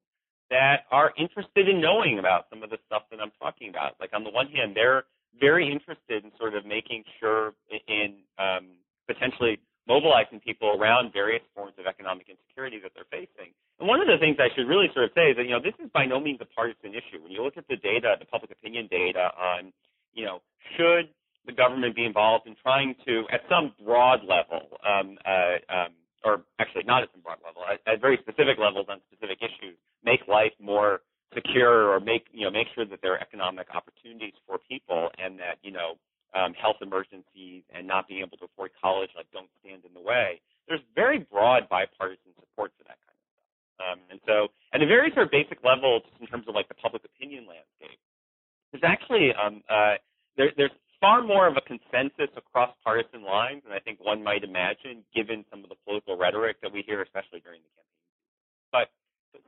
that 0.49 0.89
are 0.91 1.13
interested 1.19 1.69
in 1.69 1.83
knowing 1.83 2.19
about 2.19 2.47
some 2.49 2.63
of 2.63 2.71
the 2.71 2.79
stuff 2.87 3.03
that 3.11 3.21
I'm 3.21 3.33
talking 3.39 3.69
about. 3.69 4.01
Like 4.01 4.17
on 4.17 4.25
the 4.25 4.33
one 4.33 4.49
hand, 4.49 4.73
they're 4.75 5.05
very 5.41 5.71
interested 5.71 6.25
in 6.25 6.31
sort 6.39 6.55
of 6.55 6.65
making 6.67 7.05
sure 7.21 7.55
in 7.87 8.17
um, 8.39 8.67
potentially 9.07 9.59
mobilizing 9.87 10.39
people 10.41 10.77
around 10.77 11.13
various 11.13 11.43
forms 11.55 11.73
of 11.79 11.87
economic 11.87 12.29
insecurity 12.29 12.79
that 12.83 12.93
they're 12.95 13.09
facing. 13.11 13.51
And 13.81 13.89
one 13.89 14.01
of 14.01 14.07
the 14.07 14.19
things 14.21 14.37
I 14.39 14.53
should 14.55 14.69
really 14.69 14.93
sort 14.93 15.07
of 15.07 15.13
say 15.15 15.33
is 15.33 15.37
that, 15.37 15.45
you 15.45 15.57
know, 15.57 15.65
this 15.65 15.75
is 15.83 15.89
by 15.95 16.05
no 16.05 16.21
means 16.21 16.39
a 16.43 16.49
partisan 16.53 16.93
issue. 16.93 17.23
When 17.23 17.33
you 17.33 17.43
look 17.43 17.57
at 17.57 17.67
the 17.69 17.77
data, 17.77 18.15
the 18.21 18.27
public 18.27 18.51
opinion 18.51 18.87
data 18.91 19.33
on, 19.39 19.73
you 20.13 20.27
know, 20.27 20.43
should 20.77 21.09
the 21.47 21.53
government 21.57 21.97
be 21.97 22.05
involved 22.05 22.47
in 22.47 22.55
trying 22.61 22.95
to, 23.07 23.25
at 23.33 23.41
some 23.49 23.73
broad 23.83 24.21
level, 24.29 24.77
um, 24.85 25.17
uh, 25.25 25.57
um, 25.73 25.93
or 26.23 26.45
actually 26.59 26.85
not 26.85 27.03
at 27.03 27.09
some 27.13 27.23
broad 27.23 27.39
level, 27.41 27.63
at, 27.65 27.81
at 27.91 28.01
very 28.01 28.19
specific 28.21 28.61
levels 28.61 28.87
on 28.91 29.01
specific 29.09 29.39
issues, 29.41 29.79
make 30.05 30.21
life 30.29 30.53
more 30.61 31.01
secure 31.35 31.93
or 31.93 32.01
make, 32.01 32.27
you 32.33 32.45
know, 32.45 32.51
make 32.51 32.69
sure 32.75 32.85
that 32.85 33.01
there 33.03 33.13
are 33.13 33.21
economic 33.21 33.69
opportunities 33.75 34.35
for 34.47 34.59
people 34.69 35.11
and 35.19 35.39
that, 35.39 35.59
you 35.63 35.71
know, 35.71 35.95
um, 36.35 36.53
health 36.55 36.77
emergencies 36.83 37.63
and 37.73 37.87
not 37.87 38.09
being 38.09 38.21
able 38.21 38.37
to 38.37 38.45
afford 38.45 38.71
college 38.81 39.11
like 39.17 39.27
don't 39.33 39.49
stand 39.61 39.85
in 39.85 39.93
the 39.95 40.01
way. 40.01 40.41
There's 40.69 40.85
very 40.95 41.25
broad 41.25 41.69
bipartisan 41.69 42.37
support 42.37 42.73
for 42.77 42.85
that 42.85 43.01
kind 43.01 43.17
of 43.17 43.25
stuff. 43.33 43.49
Um, 43.81 43.99
and 44.13 44.21
so, 44.29 44.53
at 44.73 44.83
a 44.83 44.87
very 44.87 45.09
sort 45.17 45.27
of 45.27 45.33
basic 45.33 45.65
level, 45.65 46.01
just 46.05 46.21
in 46.21 46.27
terms 46.29 46.45
of 46.49 46.55
like 46.55 46.69
the 46.69 46.77
public 46.77 47.05
opinion 47.05 47.49
landscape, 47.49 48.01
there's 48.73 48.85
actually 48.85 49.33
um, 49.33 49.65
uh, 49.71 49.97
there, 50.37 50.53
there's 50.57 50.77
far 51.01 51.23
more 51.23 51.47
of 51.47 51.57
a 51.57 51.65
consensus 51.65 52.29
across 52.37 52.75
partisan 52.85 53.25
lines 53.25 53.63
than 53.65 53.73
I 53.73 53.79
think 53.79 53.99
one 54.03 54.23
might 54.23 54.45
imagine, 54.45 55.07
given 55.15 55.45
some 55.51 55.63
of 55.63 55.71
the 55.71 55.79
political 55.87 56.19
rhetoric 56.19 56.61
that 56.61 56.73
we 56.73 56.83
hear, 56.85 57.01
especially 57.01 57.41
during 57.41 57.63
the 57.63 57.73
campaign. 57.73 58.05
But 58.75 58.87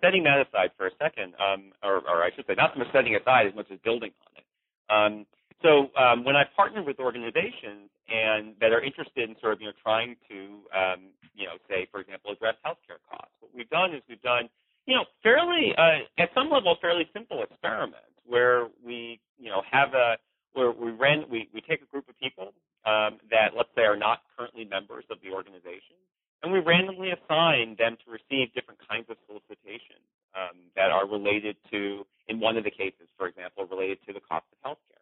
setting 0.00 0.25
that 0.25 0.47
aside 0.47 0.71
for 0.76 0.87
a 0.87 0.90
second, 0.99 1.35
um, 1.40 1.73
or, 1.83 1.97
or, 2.09 2.23
I 2.23 2.30
should 2.35 2.47
say, 2.47 2.54
not 2.57 2.73
so 2.75 2.80
much 2.80 2.88
setting 2.92 3.16
aside 3.16 3.47
as 3.47 3.54
much 3.54 3.66
as 3.71 3.78
building 3.85 4.11
on 4.26 4.33
it. 4.37 4.47
Um, 4.90 5.26
so 5.62 5.90
um, 6.00 6.25
when 6.25 6.37
I 6.37 6.45
partner 6.57 6.83
with 6.83 6.99
organizations 6.99 7.90
and 8.09 8.54
that 8.61 8.73
are 8.73 8.80
interested 8.80 9.28
in 9.28 9.37
sort 9.40 9.52
of 9.52 9.61
you 9.61 9.66
know 9.66 9.76
trying 9.83 10.16
to 10.28 10.38
um, 10.73 11.00
you 11.35 11.47
know 11.47 11.61
say 11.69 11.87
for 11.90 12.00
example 12.00 12.33
address 12.33 12.54
healthcare 12.64 13.00
costs, 13.09 13.33
what 13.40 13.52
we've 13.54 13.69
done 13.69 13.95
is 13.95 14.02
we've 14.09 14.23
done 14.23 14.49
you 14.87 14.95
know 14.97 15.04
fairly 15.23 15.73
uh, 15.76 16.04
at 16.19 16.30
some 16.35 16.50
level 16.50 16.76
fairly 16.80 17.09
simple 17.12 17.42
experiments 17.42 18.09
where 18.26 18.69
we 18.85 19.21
you 19.38 19.50
know 19.50 19.62
have 19.71 19.92
a 19.95 20.16
where 20.54 20.73
we 20.73 20.90
ran 20.92 21.25
we, 21.30 21.49
we 21.54 21.61
take 21.61 21.83
a 21.83 21.87
group 21.87 22.09
of 22.09 22.19
people 22.19 22.52
um, 22.87 23.21
that 23.30 23.52
let's 23.57 23.71
say 23.76 23.83
are 23.83 23.97
not 23.97 24.23
currently 24.37 24.64
members 24.64 25.04
of 25.11 25.19
the 25.23 25.30
organization 25.30 26.00
and 26.42 26.52
we 26.52 26.59
randomly 26.61 27.11
assign 27.12 27.76
them 27.78 27.97
to 28.04 28.11
receive 28.11 28.52
different 28.54 28.80
kinds 28.88 29.06
of 29.11 29.16
solicitations 29.26 30.04
um, 30.35 30.56
that 30.76 30.90
are 30.90 31.06
related 31.06 31.56
to 31.70 32.06
in 32.28 32.40
one 32.40 32.56
of 32.56 32.64
the 32.64 32.70
cases 32.70 33.09
for 33.16 33.26
example 33.26 33.66
related 33.66 33.99
to 34.06 34.12
the 34.12 34.20
cost 34.20 34.47
of 34.52 34.59
healthcare 34.64 35.00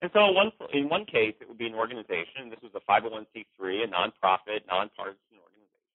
and 0.00 0.10
so 0.14 0.30
one, 0.30 0.52
in 0.72 0.88
one 0.88 1.04
case, 1.06 1.34
it 1.40 1.48
would 1.48 1.58
be 1.58 1.66
an 1.66 1.74
organization. 1.74 2.50
This 2.50 2.62
was 2.62 2.70
a 2.78 2.82
501c3, 2.86 3.82
a 3.82 3.88
nonprofit, 3.90 4.62
nonpartisan 4.70 5.42
organization, 5.42 5.90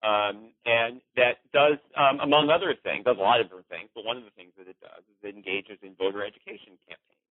um, 0.00 0.36
and 0.64 1.00
that 1.16 1.44
does, 1.52 1.76
um, 1.92 2.20
among 2.20 2.48
other 2.48 2.74
things, 2.82 3.04
does 3.04 3.18
a 3.18 3.20
lot 3.20 3.40
of 3.40 3.48
different 3.48 3.68
things. 3.68 3.90
But 3.94 4.04
one 4.04 4.16
of 4.16 4.24
the 4.24 4.32
things 4.32 4.52
that 4.56 4.66
it 4.66 4.80
does 4.80 5.04
is 5.04 5.16
it 5.20 5.36
engages 5.36 5.76
in 5.84 5.92
voter 6.00 6.24
education 6.24 6.80
campaigns. 6.88 7.23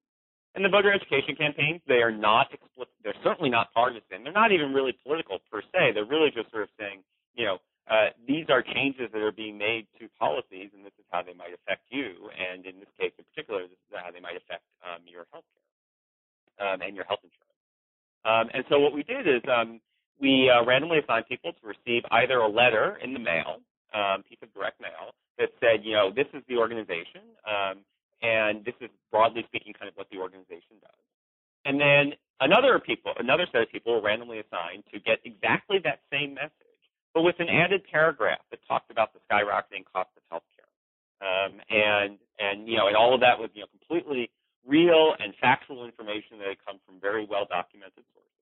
And 0.56 0.64
the 0.64 0.70
voter 0.70 0.94
education 0.94 1.36
campaigns, 1.36 1.82
they 1.88 2.06
are 2.06 2.14
not 2.14 2.54
explicit. 2.54 2.94
They're 3.04 3.18
certainly 3.24 3.50
not 3.50 3.74
partisan. 3.74 4.24
They're 4.24 4.32
not 4.32 4.52
even 4.52 4.74
really 4.74 4.94
political 5.04 5.40
per 5.50 5.62
se. 5.74 5.98
They're 5.98 6.06
really 6.06 6.30
just 6.30 6.52
sort 6.52 6.64
of 6.64 6.70
saying, 6.78 7.02
you 7.34 7.46
know, 7.46 7.58
uh, 7.90 8.16
these 8.28 8.46
are 8.48 8.62
changes 8.62 9.10
that 9.12 9.22
are 9.22 9.34
being 9.34 9.58
made 9.58 9.88
to 10.00 10.08
policies, 10.18 10.70
and 10.72 10.86
this 10.86 10.94
is 11.00 11.06
how 11.12 11.22
they 11.22 11.34
might 11.34 11.52
affect 11.52 11.84
you. 11.90 12.30
And 12.32 12.66
in 12.66 12.80
this 12.80 12.88
case, 13.00 13.12
in 13.18 13.26
particular, 13.34 13.64
this 13.64 13.82
is 13.90 13.92
how 13.92 14.12
they 14.14 14.22
might 14.22 14.38
affect 14.38 14.64
um, 14.86 15.02
your 15.04 15.26
health 15.34 15.44
care 15.52 16.70
um, 16.70 16.82
and 16.82 16.96
your 16.96 17.04
health 17.06 17.20
insurance. 17.26 17.60
Um, 18.24 18.48
and 18.54 18.64
so 18.70 18.80
what 18.80 18.94
we 18.94 19.04
did 19.04 19.28
is 19.28 19.42
um, 19.52 19.82
we 20.22 20.48
uh, 20.48 20.64
randomly 20.64 21.00
assigned 21.00 21.26
people 21.28 21.52
to 21.52 21.64
receive 21.68 22.04
either 22.12 22.40
a 22.40 22.48
letter 22.48 23.00
in 23.04 23.12
the 23.12 23.20
mail, 23.20 23.60
um, 23.92 24.24
piece 24.24 24.40
of 24.42 24.54
direct 24.54 24.80
mail, 24.80 25.12
that 25.38 25.50
said, 25.60 25.84
you 25.84 25.92
know, 25.92 26.08
this 26.14 26.28
is 26.34 26.42
the 26.48 26.56
organization, 26.56 27.26
um, 27.44 27.84
and 28.22 28.64
this 28.64 28.76
is 28.80 28.90
broadly 29.14 29.46
speaking 29.46 29.78
kind 29.78 29.88
of 29.88 29.94
what 29.94 30.10
the 30.10 30.18
organization 30.18 30.82
does. 30.82 31.04
And 31.66 31.80
then 31.80 32.18
another 32.42 32.82
people, 32.82 33.14
another 33.22 33.46
set 33.54 33.62
of 33.62 33.70
people 33.70 33.94
were 33.94 34.02
randomly 34.02 34.42
assigned 34.42 34.84
to 34.92 35.00
get 35.00 35.22
exactly 35.24 35.78
that 35.86 36.02
same 36.12 36.34
message, 36.34 36.82
but 37.14 37.22
with 37.22 37.38
an 37.38 37.48
added 37.48 37.86
paragraph 37.86 38.42
that 38.50 38.60
talked 38.68 38.90
about 38.90 39.14
the 39.14 39.22
skyrocketing 39.30 39.86
cost 39.94 40.10
of 40.18 40.24
healthcare. 40.34 40.66
Um, 41.22 41.62
and 41.70 42.18
and 42.40 42.68
you 42.68 42.76
know, 42.76 42.88
and 42.88 42.98
all 42.98 43.14
of 43.14 43.22
that 43.22 43.40
was 43.40 43.50
you 43.54 43.62
know 43.62 43.68
completely 43.72 44.30
real 44.66 45.14
and 45.20 45.34
factual 45.40 45.86
information 45.86 46.40
that 46.40 46.48
had 46.48 46.58
come 46.66 46.80
from 46.86 47.00
very 47.00 47.26
well 47.30 47.46
documented 47.48 48.04
sources. 48.12 48.34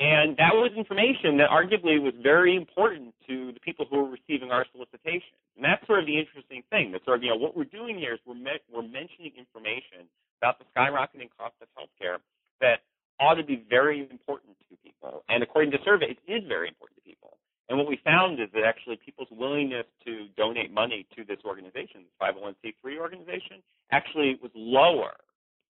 And 0.00 0.36
that 0.38 0.54
was 0.54 0.70
information 0.76 1.36
that 1.38 1.50
arguably 1.50 2.00
was 2.00 2.14
very 2.22 2.54
important 2.54 3.14
to 3.26 3.52
the 3.52 3.60
people 3.60 3.84
who 3.90 4.04
were 4.04 4.10
receiving 4.10 4.52
our 4.52 4.64
solicitation. 4.72 5.36
And 5.58 5.66
that's 5.66 5.84
sort 5.90 5.98
of 5.98 6.06
the 6.06 6.14
interesting 6.14 6.62
thing. 6.70 6.94
That 6.94 7.04
sort 7.04 7.18
of, 7.18 7.22
you 7.26 7.30
know, 7.30 7.36
what 7.36 7.56
we're 7.56 7.66
doing 7.66 7.98
here 7.98 8.14
is 8.14 8.20
we're, 8.22 8.38
me- 8.38 8.62
we're 8.70 8.86
mentioning 8.86 9.34
information 9.34 10.06
about 10.38 10.62
the 10.62 10.64
skyrocketing 10.70 11.34
cost 11.34 11.58
of 11.58 11.66
healthcare 11.74 12.22
that 12.62 12.86
ought 13.18 13.34
to 13.34 13.42
be 13.42 13.66
very 13.68 14.06
important 14.06 14.54
to 14.70 14.76
people. 14.86 15.24
And 15.28 15.42
according 15.42 15.72
to 15.72 15.78
surveys, 15.84 16.14
it 16.26 16.32
is 16.32 16.46
very 16.46 16.68
important 16.68 17.02
to 17.02 17.02
people. 17.02 17.38
And 17.68 17.76
what 17.76 17.88
we 17.88 17.98
found 18.04 18.38
is 18.38 18.48
that 18.54 18.62
actually 18.62 19.02
people's 19.04 19.28
willingness 19.34 19.84
to 20.06 20.28
donate 20.36 20.72
money 20.72 21.06
to 21.16 21.24
this 21.24 21.38
organization, 21.44 22.06
this 22.06 22.14
501c3 22.22 22.98
organization, 22.98 23.58
actually 23.90 24.38
was 24.40 24.52
lower 24.54 25.18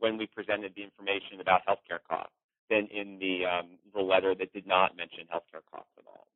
when 0.01 0.19
we 0.19 0.27
presented 0.27 0.73
the 0.77 0.85
information 0.85 1.41
about 1.41 1.63
healthcare 1.67 2.05
costs 2.07 2.37
than 2.69 2.87
in 2.93 3.19
the 3.19 3.47
um, 3.47 3.81
the 3.95 4.01
letter 4.01 4.35
that 4.35 4.53
did 4.53 4.67
not 4.67 4.97
mention 4.97 5.25
healthcare 5.33 5.65
costs 5.73 5.91
at 5.97 6.05
all. 6.07 6.29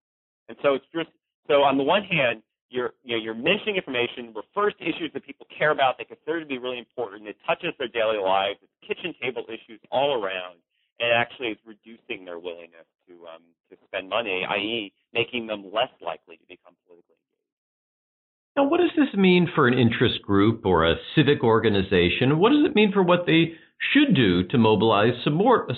And 0.48 0.56
so 0.62 0.74
it's 0.74 0.86
just 0.92 1.10
so 1.46 1.62
on 1.62 1.76
the 1.76 1.84
one 1.84 2.02
hand, 2.02 2.42
you're 2.72 2.92
you 3.04 3.16
know 3.16 3.22
you're 3.22 3.36
mentioning 3.36 3.76
information 3.76 4.34
refers 4.34 4.74
to 4.80 4.84
issues 4.84 5.12
that 5.14 5.24
people 5.24 5.46
care 5.46 5.70
about, 5.70 5.98
they 5.98 6.04
consider 6.04 6.40
to 6.40 6.46
be 6.46 6.58
really 6.58 6.78
important. 6.78 7.28
It 7.28 7.36
touches 7.46 7.70
their 7.78 7.88
daily 7.88 8.18
lives. 8.18 8.58
It's 8.62 8.72
kitchen 8.82 9.14
table 9.20 9.44
issues 9.48 9.80
all 9.90 10.16
around, 10.16 10.58
and 10.98 11.12
actually 11.12 11.48
it's 11.48 11.60
reducing 11.66 12.24
their 12.24 12.38
willingness 12.38 12.88
to 13.08 13.14
um, 13.28 13.44
to 13.70 13.76
spend 13.86 14.08
money, 14.08 14.44
i.e., 14.48 14.92
making 15.12 15.46
them 15.46 15.64
less 15.72 15.92
likely 16.00 16.36
to 16.36 16.46
become 16.48 16.74
politically. 16.86 17.12
engaged 17.12 18.56
Now, 18.56 18.68
what 18.68 18.80
does 18.80 18.92
this 18.96 19.14
mean 19.14 19.48
for 19.54 19.66
an 19.68 19.78
interest 19.78 20.22
group 20.22 20.66
or 20.66 20.84
a 20.84 20.96
civic 21.14 21.42
organization? 21.42 22.38
What 22.38 22.50
does 22.50 22.64
it 22.66 22.74
mean 22.74 22.92
for 22.92 23.02
what 23.02 23.24
they 23.26 23.54
should 23.92 24.14
do 24.14 24.44
to 24.48 24.58
mobilize 24.58 25.14
support, 25.24 25.72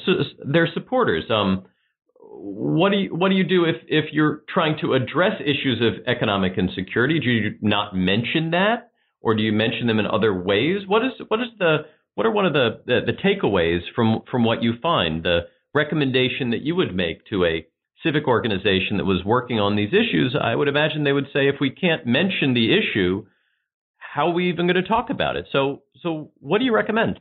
their 0.45 0.69
supporters? 0.73 1.25
Um, 1.31 1.67
what 2.45 2.93
do 2.93 2.99
you 2.99 3.15
what 3.15 3.31
do 3.31 3.37
you 3.37 3.45
do 3.45 3.65
if 3.65 3.77
if 3.89 4.13
you're 4.13 4.43
trying 4.53 4.77
to 4.83 4.93
address 4.93 5.41
issues 5.41 5.81
of 5.81 6.07
economic 6.07 6.59
insecurity? 6.59 7.19
Do 7.19 7.31
you 7.31 7.55
not 7.63 7.97
mention 7.97 8.51
that, 8.51 8.91
or 9.23 9.35
do 9.35 9.43
you 9.43 9.53
mention 9.53 9.87
them 9.87 9.99
in 9.99 10.07
other 10.07 10.35
ways? 10.35 10.83
What 10.87 11.03
is 11.05 11.13
what 11.29 11.41
is 11.41 11.49
the 11.59 11.79
what 12.15 12.27
are 12.27 12.31
one 12.31 12.45
of 12.45 12.53
the 12.53 12.83
the, 12.85 13.01
the 13.07 13.13
takeaways 13.13 13.81
from 13.95 14.21
from 14.31 14.45
what 14.45 14.63
you 14.63 14.75
find? 14.83 15.23
The 15.23 15.47
recommendation 15.73 16.51
that 16.51 16.61
you 16.61 16.77
would 16.77 16.95
make 16.95 17.25
to 17.31 17.47
a 17.47 17.67
civic 18.03 18.29
organization 18.29 18.99
that 18.99 19.07
was 19.07 19.25
working 19.25 19.59
on 19.59 19.77
these 19.77 19.89
issues, 19.95 20.37
I 20.39 20.55
would 20.55 20.69
imagine 20.69 21.05
they 21.05 21.13
would 21.13 21.29
say, 21.33 21.49
if 21.49 21.57
we 21.61 21.71
can't 21.71 22.07
mention 22.07 22.53
the 22.53 22.77
issue, 22.77 23.25
how 23.97 24.29
are 24.29 24.35
we 24.35 24.51
even 24.51 24.67
going 24.67 24.83
to 24.83 24.87
talk 24.87 25.09
about 25.11 25.37
it? 25.37 25.47
So, 25.51 25.83
so 26.03 26.31
what 26.39 26.59
do 26.59 26.65
you 26.65 26.75
recommend? 26.75 27.19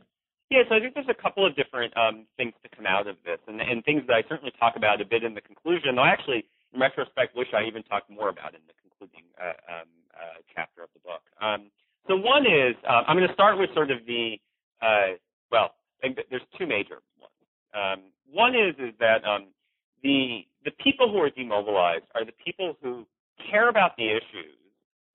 Yeah, 0.54 0.62
so 0.70 0.76
I 0.76 0.78
think 0.78 0.94
there's 0.94 1.10
a 1.10 1.18
couple 1.20 1.42
of 1.42 1.56
different 1.58 1.90
um, 1.98 2.30
things 2.38 2.54
to 2.62 2.70
come 2.70 2.86
out 2.86 3.10
of 3.10 3.18
this, 3.26 3.42
and, 3.50 3.58
and 3.60 3.82
things 3.82 4.06
that 4.06 4.14
I 4.14 4.22
certainly 4.30 4.54
talk 4.54 4.78
about 4.78 5.00
a 5.00 5.04
bit 5.04 5.26
in 5.26 5.34
the 5.34 5.40
conclusion. 5.42 5.98
Though 5.98 6.06
I 6.06 6.14
actually, 6.14 6.46
in 6.70 6.78
retrospect, 6.78 7.34
wish 7.34 7.50
I 7.50 7.66
even 7.66 7.82
talked 7.82 8.06
more 8.08 8.30
about 8.30 8.54
in 8.54 8.62
the 8.70 8.74
concluding 8.78 9.26
uh, 9.34 9.58
um, 9.66 9.90
uh, 10.14 10.38
chapter 10.54 10.86
of 10.86 10.94
the 10.94 11.02
book. 11.02 11.26
Um, 11.42 11.74
so 12.06 12.14
one 12.14 12.46
is 12.46 12.78
uh, 12.86 13.02
I'm 13.02 13.18
going 13.18 13.26
to 13.26 13.34
start 13.34 13.58
with 13.58 13.74
sort 13.74 13.90
of 13.90 14.06
the 14.06 14.38
uh, 14.78 15.18
well, 15.50 15.74
there's 16.30 16.46
two 16.54 16.70
major 16.70 17.02
ones. 17.18 17.34
Um, 17.74 18.14
one 18.30 18.54
is 18.54 18.78
is 18.78 18.94
that 19.02 19.26
um, 19.26 19.50
the 20.06 20.46
the 20.64 20.70
people 20.78 21.10
who 21.10 21.18
are 21.18 21.30
demobilized 21.30 22.06
are 22.14 22.24
the 22.24 22.38
people 22.38 22.78
who 22.80 23.02
care 23.50 23.68
about 23.68 23.96
the 23.98 24.06
issues, 24.06 24.54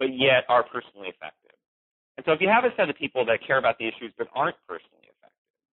but 0.04 0.12
yet 0.12 0.44
are 0.50 0.68
personally 0.68 1.08
affected. 1.08 1.56
And 2.20 2.28
so 2.28 2.36
if 2.36 2.42
you 2.44 2.52
have 2.52 2.68
a 2.68 2.76
set 2.76 2.92
of 2.92 2.98
people 3.00 3.24
that 3.32 3.40
care 3.40 3.58
about 3.58 3.80
the 3.80 3.88
issues 3.88 4.12
but 4.20 4.28
aren't 4.36 4.60
personally 4.68 5.08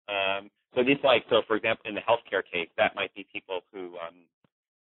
um, 0.09 0.51
so 0.75 0.83
these 0.83 0.99
like 1.05 1.25
so 1.31 1.43
for 1.47 1.57
example 1.57 1.85
in 1.89 1.95
the 1.95 2.03
healthcare 2.03 2.43
case 2.43 2.69
that 2.77 2.95
might 2.95 3.15
be 3.15 3.27
people 3.33 3.61
who 3.73 3.95
um, 4.01 4.27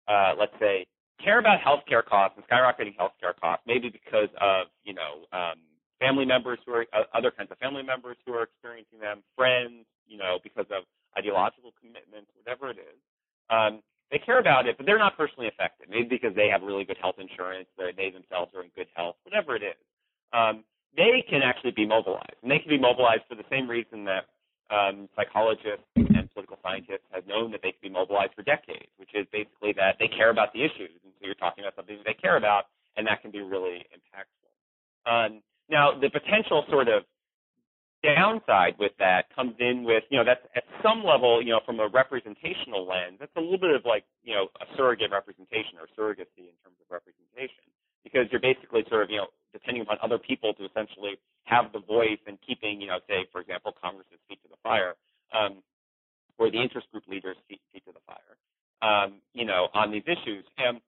uh, 0.08 0.34
let's 0.38 0.54
say 0.60 0.86
care 1.24 1.40
about 1.40 1.60
healthcare 1.60 2.06
costs 2.06 2.38
and 2.38 2.46
skyrocketing 2.48 2.96
healthcare 2.96 3.34
costs 3.40 3.64
maybe 3.66 3.90
because 3.90 4.30
of 4.42 4.68
you 4.84 4.94
know 4.94 5.26
um, 5.34 5.58
family 6.00 6.26
members 6.26 6.60
who 6.66 6.74
are 6.74 6.86
uh, 6.94 7.04
other 7.14 7.32
kinds 7.32 7.52
of 7.52 7.58
family 7.58 7.84
members 7.84 8.18
who 8.26 8.34
are 8.34 8.44
experiencing 8.44 9.00
them, 9.00 9.24
friends, 9.36 9.86
you 10.08 10.18
know 10.18 10.40
because 10.44 10.66
of 10.72 10.84
ideological 11.18 11.74
commitments, 11.82 12.30
whatever 12.38 12.70
it 12.70 12.78
is. 12.78 12.98
Um, 13.50 13.82
they 14.12 14.20
care 14.20 14.40
about 14.40 14.68
it, 14.68 14.78
but 14.78 14.86
they're 14.86 15.00
not 15.00 15.18
personally 15.18 15.50
affected. 15.50 15.90
Maybe 15.90 16.08
because 16.08 16.36
they 16.36 16.48
have 16.48 16.62
really 16.62 16.86
good 16.86 16.98
health 17.02 17.20
insurance, 17.20 17.68
they 17.76 18.10
themselves 18.10 18.56
are 18.56 18.64
in 18.64 18.72
good 18.76 18.88
health, 18.96 19.16
whatever 19.24 19.56
it 19.56 19.64
is. 19.64 19.80
Um, 20.32 20.64
they 20.96 21.26
can 21.28 21.42
actually 21.44 21.72
be 21.72 21.86
mobilized, 21.86 22.40
and 22.42 22.50
they 22.50 22.60
can 22.60 22.70
be 22.70 22.80
mobilized 22.80 23.24
for 23.28 23.36
the 23.36 23.48
same 23.50 23.70
reason 23.70 24.06
that 24.06 24.32
um, 24.70 25.08
psychologists 25.16 25.88
and 25.96 26.28
political 26.34 26.58
scientists 26.62 27.08
have 27.12 27.26
known 27.28 27.52
that 27.52 27.62
they 27.64 27.72
can 27.72 27.82
be 27.82 27.90
mobilized 27.90 28.34
for 28.36 28.44
decades, 28.44 28.92
which 28.98 29.12
is 29.16 29.26
basically 29.32 29.74
that 29.74 29.96
they 30.00 30.08
care 30.08 30.30
about 30.30 30.52
the 30.54 30.64
issues, 30.64 30.92
and 31.04 31.14
so 31.20 31.26
you're 31.26 31.40
talking 31.40 31.64
about 31.64 31.76
something 31.76 31.98
that 31.98 32.06
they 32.06 32.18
care 32.20 32.38
about, 32.38 32.68
and 32.96 33.08
that 33.08 33.22
can 33.22 33.32
be 33.32 33.42
really 33.42 33.86
impactful. 33.96 34.52
Um, 35.08 35.42
now, 35.70 35.98
the 35.98 36.10
potential 36.10 36.64
sort 36.70 36.88
of 36.88 37.04
downside 38.04 38.76
with 38.78 38.92
that 39.00 39.34
comes 39.34 39.56
in 39.60 39.84
with, 39.84 40.04
you 40.10 40.18
know, 40.18 40.26
that's 40.26 40.44
at 40.56 40.64
some 40.84 41.04
level, 41.04 41.42
you 41.42 41.52
know, 41.52 41.62
from 41.66 41.80
a 41.80 41.88
representational 41.88 42.86
lens, 42.86 43.18
that's 43.20 43.36
a 43.36 43.42
little 43.42 43.58
bit 43.58 43.74
of 43.74 43.82
like, 43.86 44.06
you 44.24 44.34
know, 44.36 44.48
a 44.62 44.66
surrogate 44.76 45.12
representation 45.12 45.82
or 45.82 45.90
surrogacy 45.98 46.46
in 46.52 46.56
terms 46.62 46.78
of 46.78 46.88
representation. 46.92 47.66
Because 48.04 48.26
you're 48.32 48.42
basically 48.42 48.84
sort 48.90 49.04
of, 49.04 49.10
you 49.10 49.18
know, 49.18 49.28
depending 49.54 49.82
upon 49.82 49.98
other 50.02 50.18
people 50.18 50.54
to 50.54 50.66
essentially 50.66 51.18
have 51.46 51.72
the 51.74 51.80
voice 51.80 52.20
and 52.28 52.38
keeping, 52.46 52.80
you 52.82 52.88
know, 52.88 53.00
say, 53.08 53.28
for 53.32 53.42
example, 53.42 53.74
Congress's 53.82 54.20
feet 54.28 54.40
to 54.44 54.50
the 54.50 54.60
fire, 54.64 54.96
um, 55.34 55.64
or 56.38 56.52
the 56.52 56.62
interest 56.62 56.88
group 56.92 57.04
leaders' 57.08 57.38
feet, 57.50 57.60
feet 57.74 57.84
to 57.86 57.92
the 57.92 58.04
fire, 58.06 58.36
um, 58.82 59.20
you 59.34 59.46
know, 59.46 59.68
on 59.74 59.92
these 59.92 60.04
issues. 60.06 60.46
And 60.58 60.80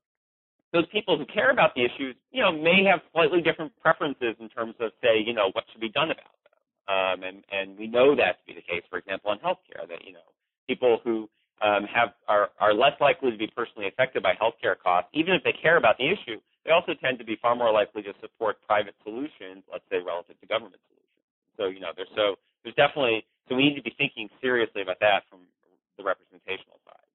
those 0.72 0.86
people 0.94 1.18
who 1.18 1.26
care 1.26 1.50
about 1.50 1.74
the 1.76 1.84
issues, 1.84 2.16
you 2.32 2.42
know, 2.44 2.52
may 2.52 2.84
have 2.86 3.00
slightly 3.12 3.42
different 3.42 3.72
preferences 3.82 4.36
in 4.40 4.48
terms 4.50 4.76
of, 4.80 4.92
say, 5.02 5.18
you 5.26 5.34
know, 5.34 5.50
what 5.54 5.64
should 5.72 5.82
be 5.82 5.90
done 5.90 6.12
about 6.12 6.38
them. 6.46 6.60
um, 6.90 7.24
and, 7.24 7.44
and 7.52 7.78
we 7.78 7.88
know 7.88 8.16
that 8.16 8.42
to 8.42 8.44
be 8.48 8.54
the 8.54 8.66
case, 8.66 8.84
for 8.90 8.98
example, 8.98 9.32
in 9.32 9.38
healthcare, 9.40 9.88
that, 9.88 10.04
you 10.06 10.14
know, 10.14 10.26
people 10.68 11.00
who 11.04 11.30
um, 11.62 11.86
have 11.86 12.10
are, 12.28 12.50
are 12.60 12.74
less 12.74 12.94
likely 13.00 13.32
to 13.32 13.38
be 13.38 13.48
personally 13.56 13.88
affected 13.88 14.24
by 14.24 14.34
healthcare 14.34 14.76
costs, 14.82 15.10
even 15.14 15.34
if 15.34 15.44
they 15.44 15.54
care 15.62 15.78
about 15.78 15.98
the 15.98 16.06
issue, 16.06 16.40
they 16.70 16.78
also 16.78 16.94
tend 17.02 17.18
to 17.18 17.26
be 17.26 17.34
far 17.42 17.58
more 17.58 17.74
likely 17.74 18.06
to 18.06 18.14
support 18.22 18.62
private 18.62 18.94
solutions, 19.02 19.66
let's 19.74 19.84
say 19.90 19.98
relative 20.06 20.38
to 20.38 20.46
government 20.46 20.78
solutions. 20.86 21.26
So, 21.58 21.74
you 21.74 21.82
know, 21.82 21.90
there's 21.98 22.14
so 22.14 22.38
there's 22.62 22.78
definitely 22.78 23.26
so 23.50 23.58
we 23.58 23.74
need 23.74 23.76
to 23.82 23.82
be 23.82 23.98
thinking 23.98 24.30
seriously 24.38 24.86
about 24.86 25.02
that 25.02 25.26
from 25.34 25.50
the 25.98 26.06
representational 26.06 26.78
side. 26.86 27.10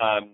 Um, 0.00 0.24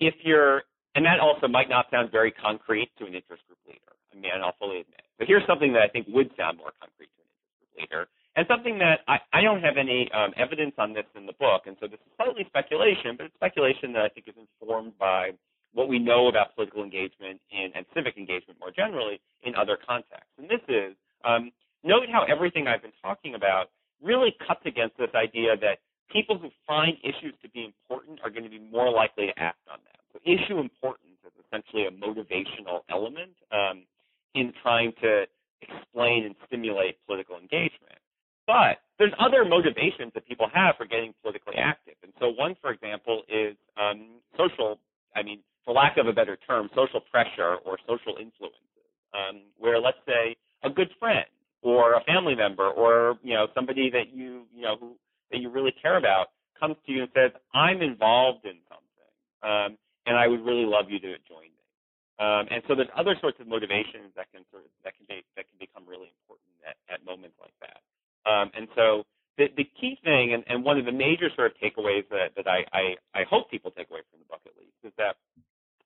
if 0.00 0.16
you're 0.24 0.64
and 0.96 1.04
that 1.04 1.20
also 1.20 1.44
might 1.52 1.68
not 1.68 1.92
sound 1.92 2.08
very 2.08 2.32
concrete 2.32 2.88
to 2.96 3.04
an 3.04 3.12
interest 3.12 3.44
group 3.44 3.60
leader. 3.68 3.92
I 4.08 4.16
mean, 4.16 4.32
I'll 4.40 4.56
fully 4.56 4.80
admit. 4.80 5.04
But 5.20 5.28
here's 5.28 5.44
something 5.44 5.76
that 5.76 5.82
I 5.84 5.88
think 5.92 6.08
would 6.08 6.32
sound 6.32 6.56
more 6.56 6.72
concrete 6.80 7.12
to 7.12 7.20
an 7.20 7.28
interest 7.28 7.52
group 7.60 7.72
leader 7.76 8.02
and 8.36 8.46
something 8.48 8.78
that 8.78 9.00
I, 9.06 9.18
I 9.32 9.40
don't 9.42 9.60
have 9.60 9.76
any 9.76 10.10
um, 10.16 10.32
evidence 10.36 10.74
on 10.78 10.92
this 10.92 11.06
in 11.14 11.26
the 11.26 11.36
book, 11.38 11.66
and 11.66 11.76
so 11.78 11.86
this 11.86 12.00
is 12.00 12.12
slightly 12.16 12.44
speculation, 12.48 13.14
but 13.16 13.26
it's 13.26 13.34
speculation 13.36 13.92
that 13.94 14.02
I 14.02 14.08
think 14.08 14.26
is 14.26 14.34
informed 14.34 14.98
by 14.98 15.36
what 15.74 15.88
we 15.88 15.98
know 15.98 16.28
about 16.28 16.54
political 16.54 16.82
engagement 16.82 17.40
and 17.52 17.84
civic 17.94 18.16
engagement 18.16 18.58
more 18.58 18.70
generally 18.70 19.20
in 19.42 19.54
other 19.54 19.76
contexts. 19.76 20.30
And 20.38 20.48
this 20.48 20.62
is 20.68 20.94
um, 21.24 21.50
note 21.82 22.06
how 22.10 22.24
everything 22.24 22.66
I've 22.66 22.82
been 22.82 22.96
talking 23.02 23.34
about 23.34 23.70
really 24.02 24.34
cuts 24.46 24.62
against 24.64 24.96
this 24.96 25.10
idea 25.14 25.56
that 25.60 25.78
people 26.10 26.38
who 26.38 26.50
find 26.66 26.96
issues 27.02 27.34
to 27.42 27.48
be 27.50 27.64
important 27.64 28.20
are 28.22 28.30
going 28.30 28.44
to 28.44 28.50
be 28.50 28.60
more 28.60 28.90
likely 28.90 29.26
to 29.26 29.36
act 29.38 29.60
on 29.70 29.78
them. 29.84 29.98
So 30.12 30.20
issue 30.22 30.60
importance 30.60 31.18
is 31.26 31.32
essentially 31.46 31.86
a 31.86 31.90
motivational 31.90 32.86
element 32.90 33.34
um, 33.50 33.82
in 34.34 34.52
trying 34.62 34.92
to 35.02 35.24
explain 35.62 36.24
and 36.24 36.34
stimulate 36.46 36.98
political 37.06 37.36
engagement. 37.36 37.98
But 38.46 38.84
there's 38.98 39.12
other 39.18 39.44
motivations 39.44 40.12
that 40.14 40.28
people 40.28 40.48
have 40.52 40.76
for 40.76 40.84
getting 40.86 41.14
politically 41.22 41.56
active. 41.56 41.94
And 42.02 42.12
so 42.20 42.28
one, 42.28 42.54
for 42.60 42.70
example, 42.70 43.22
is 43.28 43.56
um, 43.80 44.20
social, 44.36 44.78
I 45.16 45.22
mean, 45.22 45.40
for 45.64 45.72
lack 45.72 45.93
of 46.04 46.12
a 46.12 46.12
better 46.12 46.36
term, 46.46 46.68
social 46.74 47.00
pressure 47.00 47.56
or 47.64 47.78
social 47.88 48.20
influences, 48.20 48.60
um, 49.16 49.42
where 49.58 49.80
let's 49.80 49.98
say 50.06 50.36
a 50.62 50.70
good 50.70 50.90
friend 51.00 51.26
or 51.62 51.94
a 51.94 52.04
family 52.04 52.34
member 52.34 52.68
or, 52.68 53.16
you 53.22 53.34
know, 53.34 53.46
somebody 53.54 53.88
that 53.90 54.12
you, 54.12 54.44
you 54.54 54.62
know, 54.62 54.76
who, 54.78 54.92
that 55.30 55.38
you 55.40 55.48
really 55.48 55.72
care 55.80 55.96
about 55.96 56.26
comes 56.60 56.76
to 56.86 56.92
you 56.92 57.02
and 57.02 57.10
says, 57.14 57.32
I'm 57.54 57.80
involved 57.80 58.44
in 58.44 58.60
something, 58.68 59.10
um, 59.42 59.78
and 60.06 60.16
I 60.16 60.28
would 60.28 60.44
really 60.44 60.68
love 60.68 60.86
you 60.92 61.00
to 61.00 61.16
join 61.24 61.48
me. 61.48 61.64
Um, 62.20 62.46
and 62.52 62.62
so 62.68 62.76
there's 62.76 62.92
other 62.94 63.16
sorts 63.20 63.40
of 63.40 63.48
motivations 63.48 64.14
that 64.14 64.30
can 64.30 64.44
sort 64.52 64.62
of, 64.62 64.70
that 64.84 64.94
can 64.94 65.06
be, 65.08 65.24
that 65.34 65.48
can 65.50 65.58
become 65.58 65.82
really 65.88 66.12
important 66.22 66.52
at, 66.62 66.76
at 66.92 67.04
moments 67.04 67.34
like 67.40 67.56
that. 67.64 67.82
Um, 68.28 68.54
and 68.54 68.68
so 68.76 69.02
the, 69.36 69.50
the 69.56 69.66
key 69.80 69.98
thing, 70.04 70.32
and, 70.32 70.44
and 70.46 70.62
one 70.62 70.78
of 70.78 70.86
the 70.86 70.94
major 70.94 71.26
sort 71.34 71.50
of 71.50 71.58
takeaways 71.58 72.06
that, 72.14 72.36
that 72.36 72.46
I, 72.46 72.62
I, 72.70 72.84
I 73.18 73.22
hope 73.26 73.50
people 73.50 73.72
take 73.74 73.90
away 73.90 74.06
from 74.12 74.22
the 74.22 74.28
book 74.30 74.44
at 74.46 74.54
least, 74.54 74.78
is 74.84 74.94
that 74.96 75.16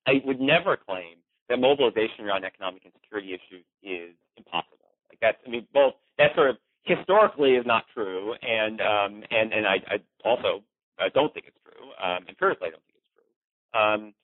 I 0.09 0.23
would 0.25 0.41
never 0.41 0.77
claim 0.77 1.21
that 1.49 1.59
mobilization 1.59 2.25
around 2.25 2.45
economic 2.45 2.83
and 2.85 2.93
security 3.01 3.37
issues 3.37 3.65
is 3.83 4.17
impossible. 4.37 4.89
Like 5.13 5.21
that's, 5.21 5.39
I 5.47 5.51
mean, 5.51 5.67
both 5.73 5.95
that 6.17 6.35
sort 6.35 6.51
of 6.51 6.57
historically 6.85 7.53
is 7.61 7.67
not 7.67 7.85
true, 7.93 8.35
and 8.41 8.81
um, 8.81 9.23
and 9.31 9.53
and 9.53 9.67
I, 9.67 9.77
I 9.89 9.97
also 10.25 10.65
uh, 10.99 11.13
don't 11.13 11.33
think 11.35 11.47
it's 11.49 11.61
true. 11.61 11.93
Um, 12.01 12.25
empirically, 12.29 12.69
I 12.69 12.73
don't 12.73 12.87
think 12.89 12.97
it's 12.97 13.13
true. 13.13 13.81
Um, 13.81 14.15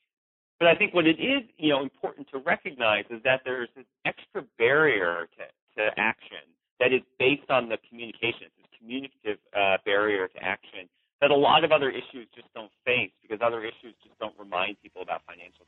but 0.58 0.68
I 0.68 0.74
think 0.74 0.94
what 0.94 1.06
it 1.06 1.20
is, 1.20 1.44
you 1.58 1.68
know, 1.68 1.82
important 1.82 2.28
to 2.32 2.38
recognize 2.38 3.04
is 3.10 3.20
that 3.24 3.42
there's 3.44 3.68
this 3.76 3.84
extra 4.06 4.44
barrier 4.56 5.28
to, 5.36 5.44
to 5.76 5.90
action 5.98 6.48
that 6.80 6.92
is 6.92 7.02
based 7.18 7.50
on 7.50 7.68
the 7.68 7.76
communication, 7.88 8.48
this 8.56 8.70
communicative 8.78 9.38
uh, 9.52 9.76
barrier 9.84 10.28
to 10.28 10.42
action 10.42 10.88
that 11.20 11.30
a 11.30 11.34
lot 11.34 11.64
of 11.64 11.72
other 11.72 11.90
issues 11.90 12.28
just 12.34 12.48
don't 12.54 12.70
face 12.84 13.12
because 13.22 13.33
other 13.44 13.62
issues 13.62 13.94
just 14.02 14.18
don't 14.18 14.34
remind 14.38 14.80
people 14.82 15.02
about 15.02 15.22
financial 15.26 15.66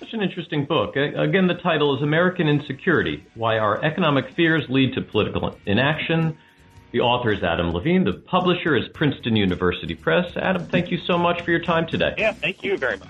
Such 0.00 0.12
an 0.14 0.22
interesting 0.22 0.64
book. 0.64 0.96
Again, 0.96 1.46
the 1.46 1.54
title 1.54 1.96
is 1.96 2.02
American 2.02 2.48
Insecurity 2.48 3.24
Why 3.34 3.58
Our 3.58 3.84
Economic 3.84 4.30
Fears 4.34 4.64
Lead 4.68 4.94
to 4.94 5.02
Political 5.02 5.56
Inaction. 5.66 6.36
The 6.92 7.00
author 7.00 7.32
is 7.32 7.42
Adam 7.42 7.70
Levine. 7.70 8.04
The 8.04 8.14
publisher 8.14 8.76
is 8.76 8.88
Princeton 8.88 9.36
University 9.36 9.94
Press. 9.94 10.36
Adam, 10.36 10.66
thank 10.66 10.90
you 10.90 10.98
so 11.06 11.16
much 11.16 11.42
for 11.42 11.50
your 11.50 11.60
time 11.60 11.86
today. 11.86 12.14
Yeah, 12.18 12.32
thank 12.32 12.64
you 12.64 12.76
very 12.76 12.98
much. 12.98 13.08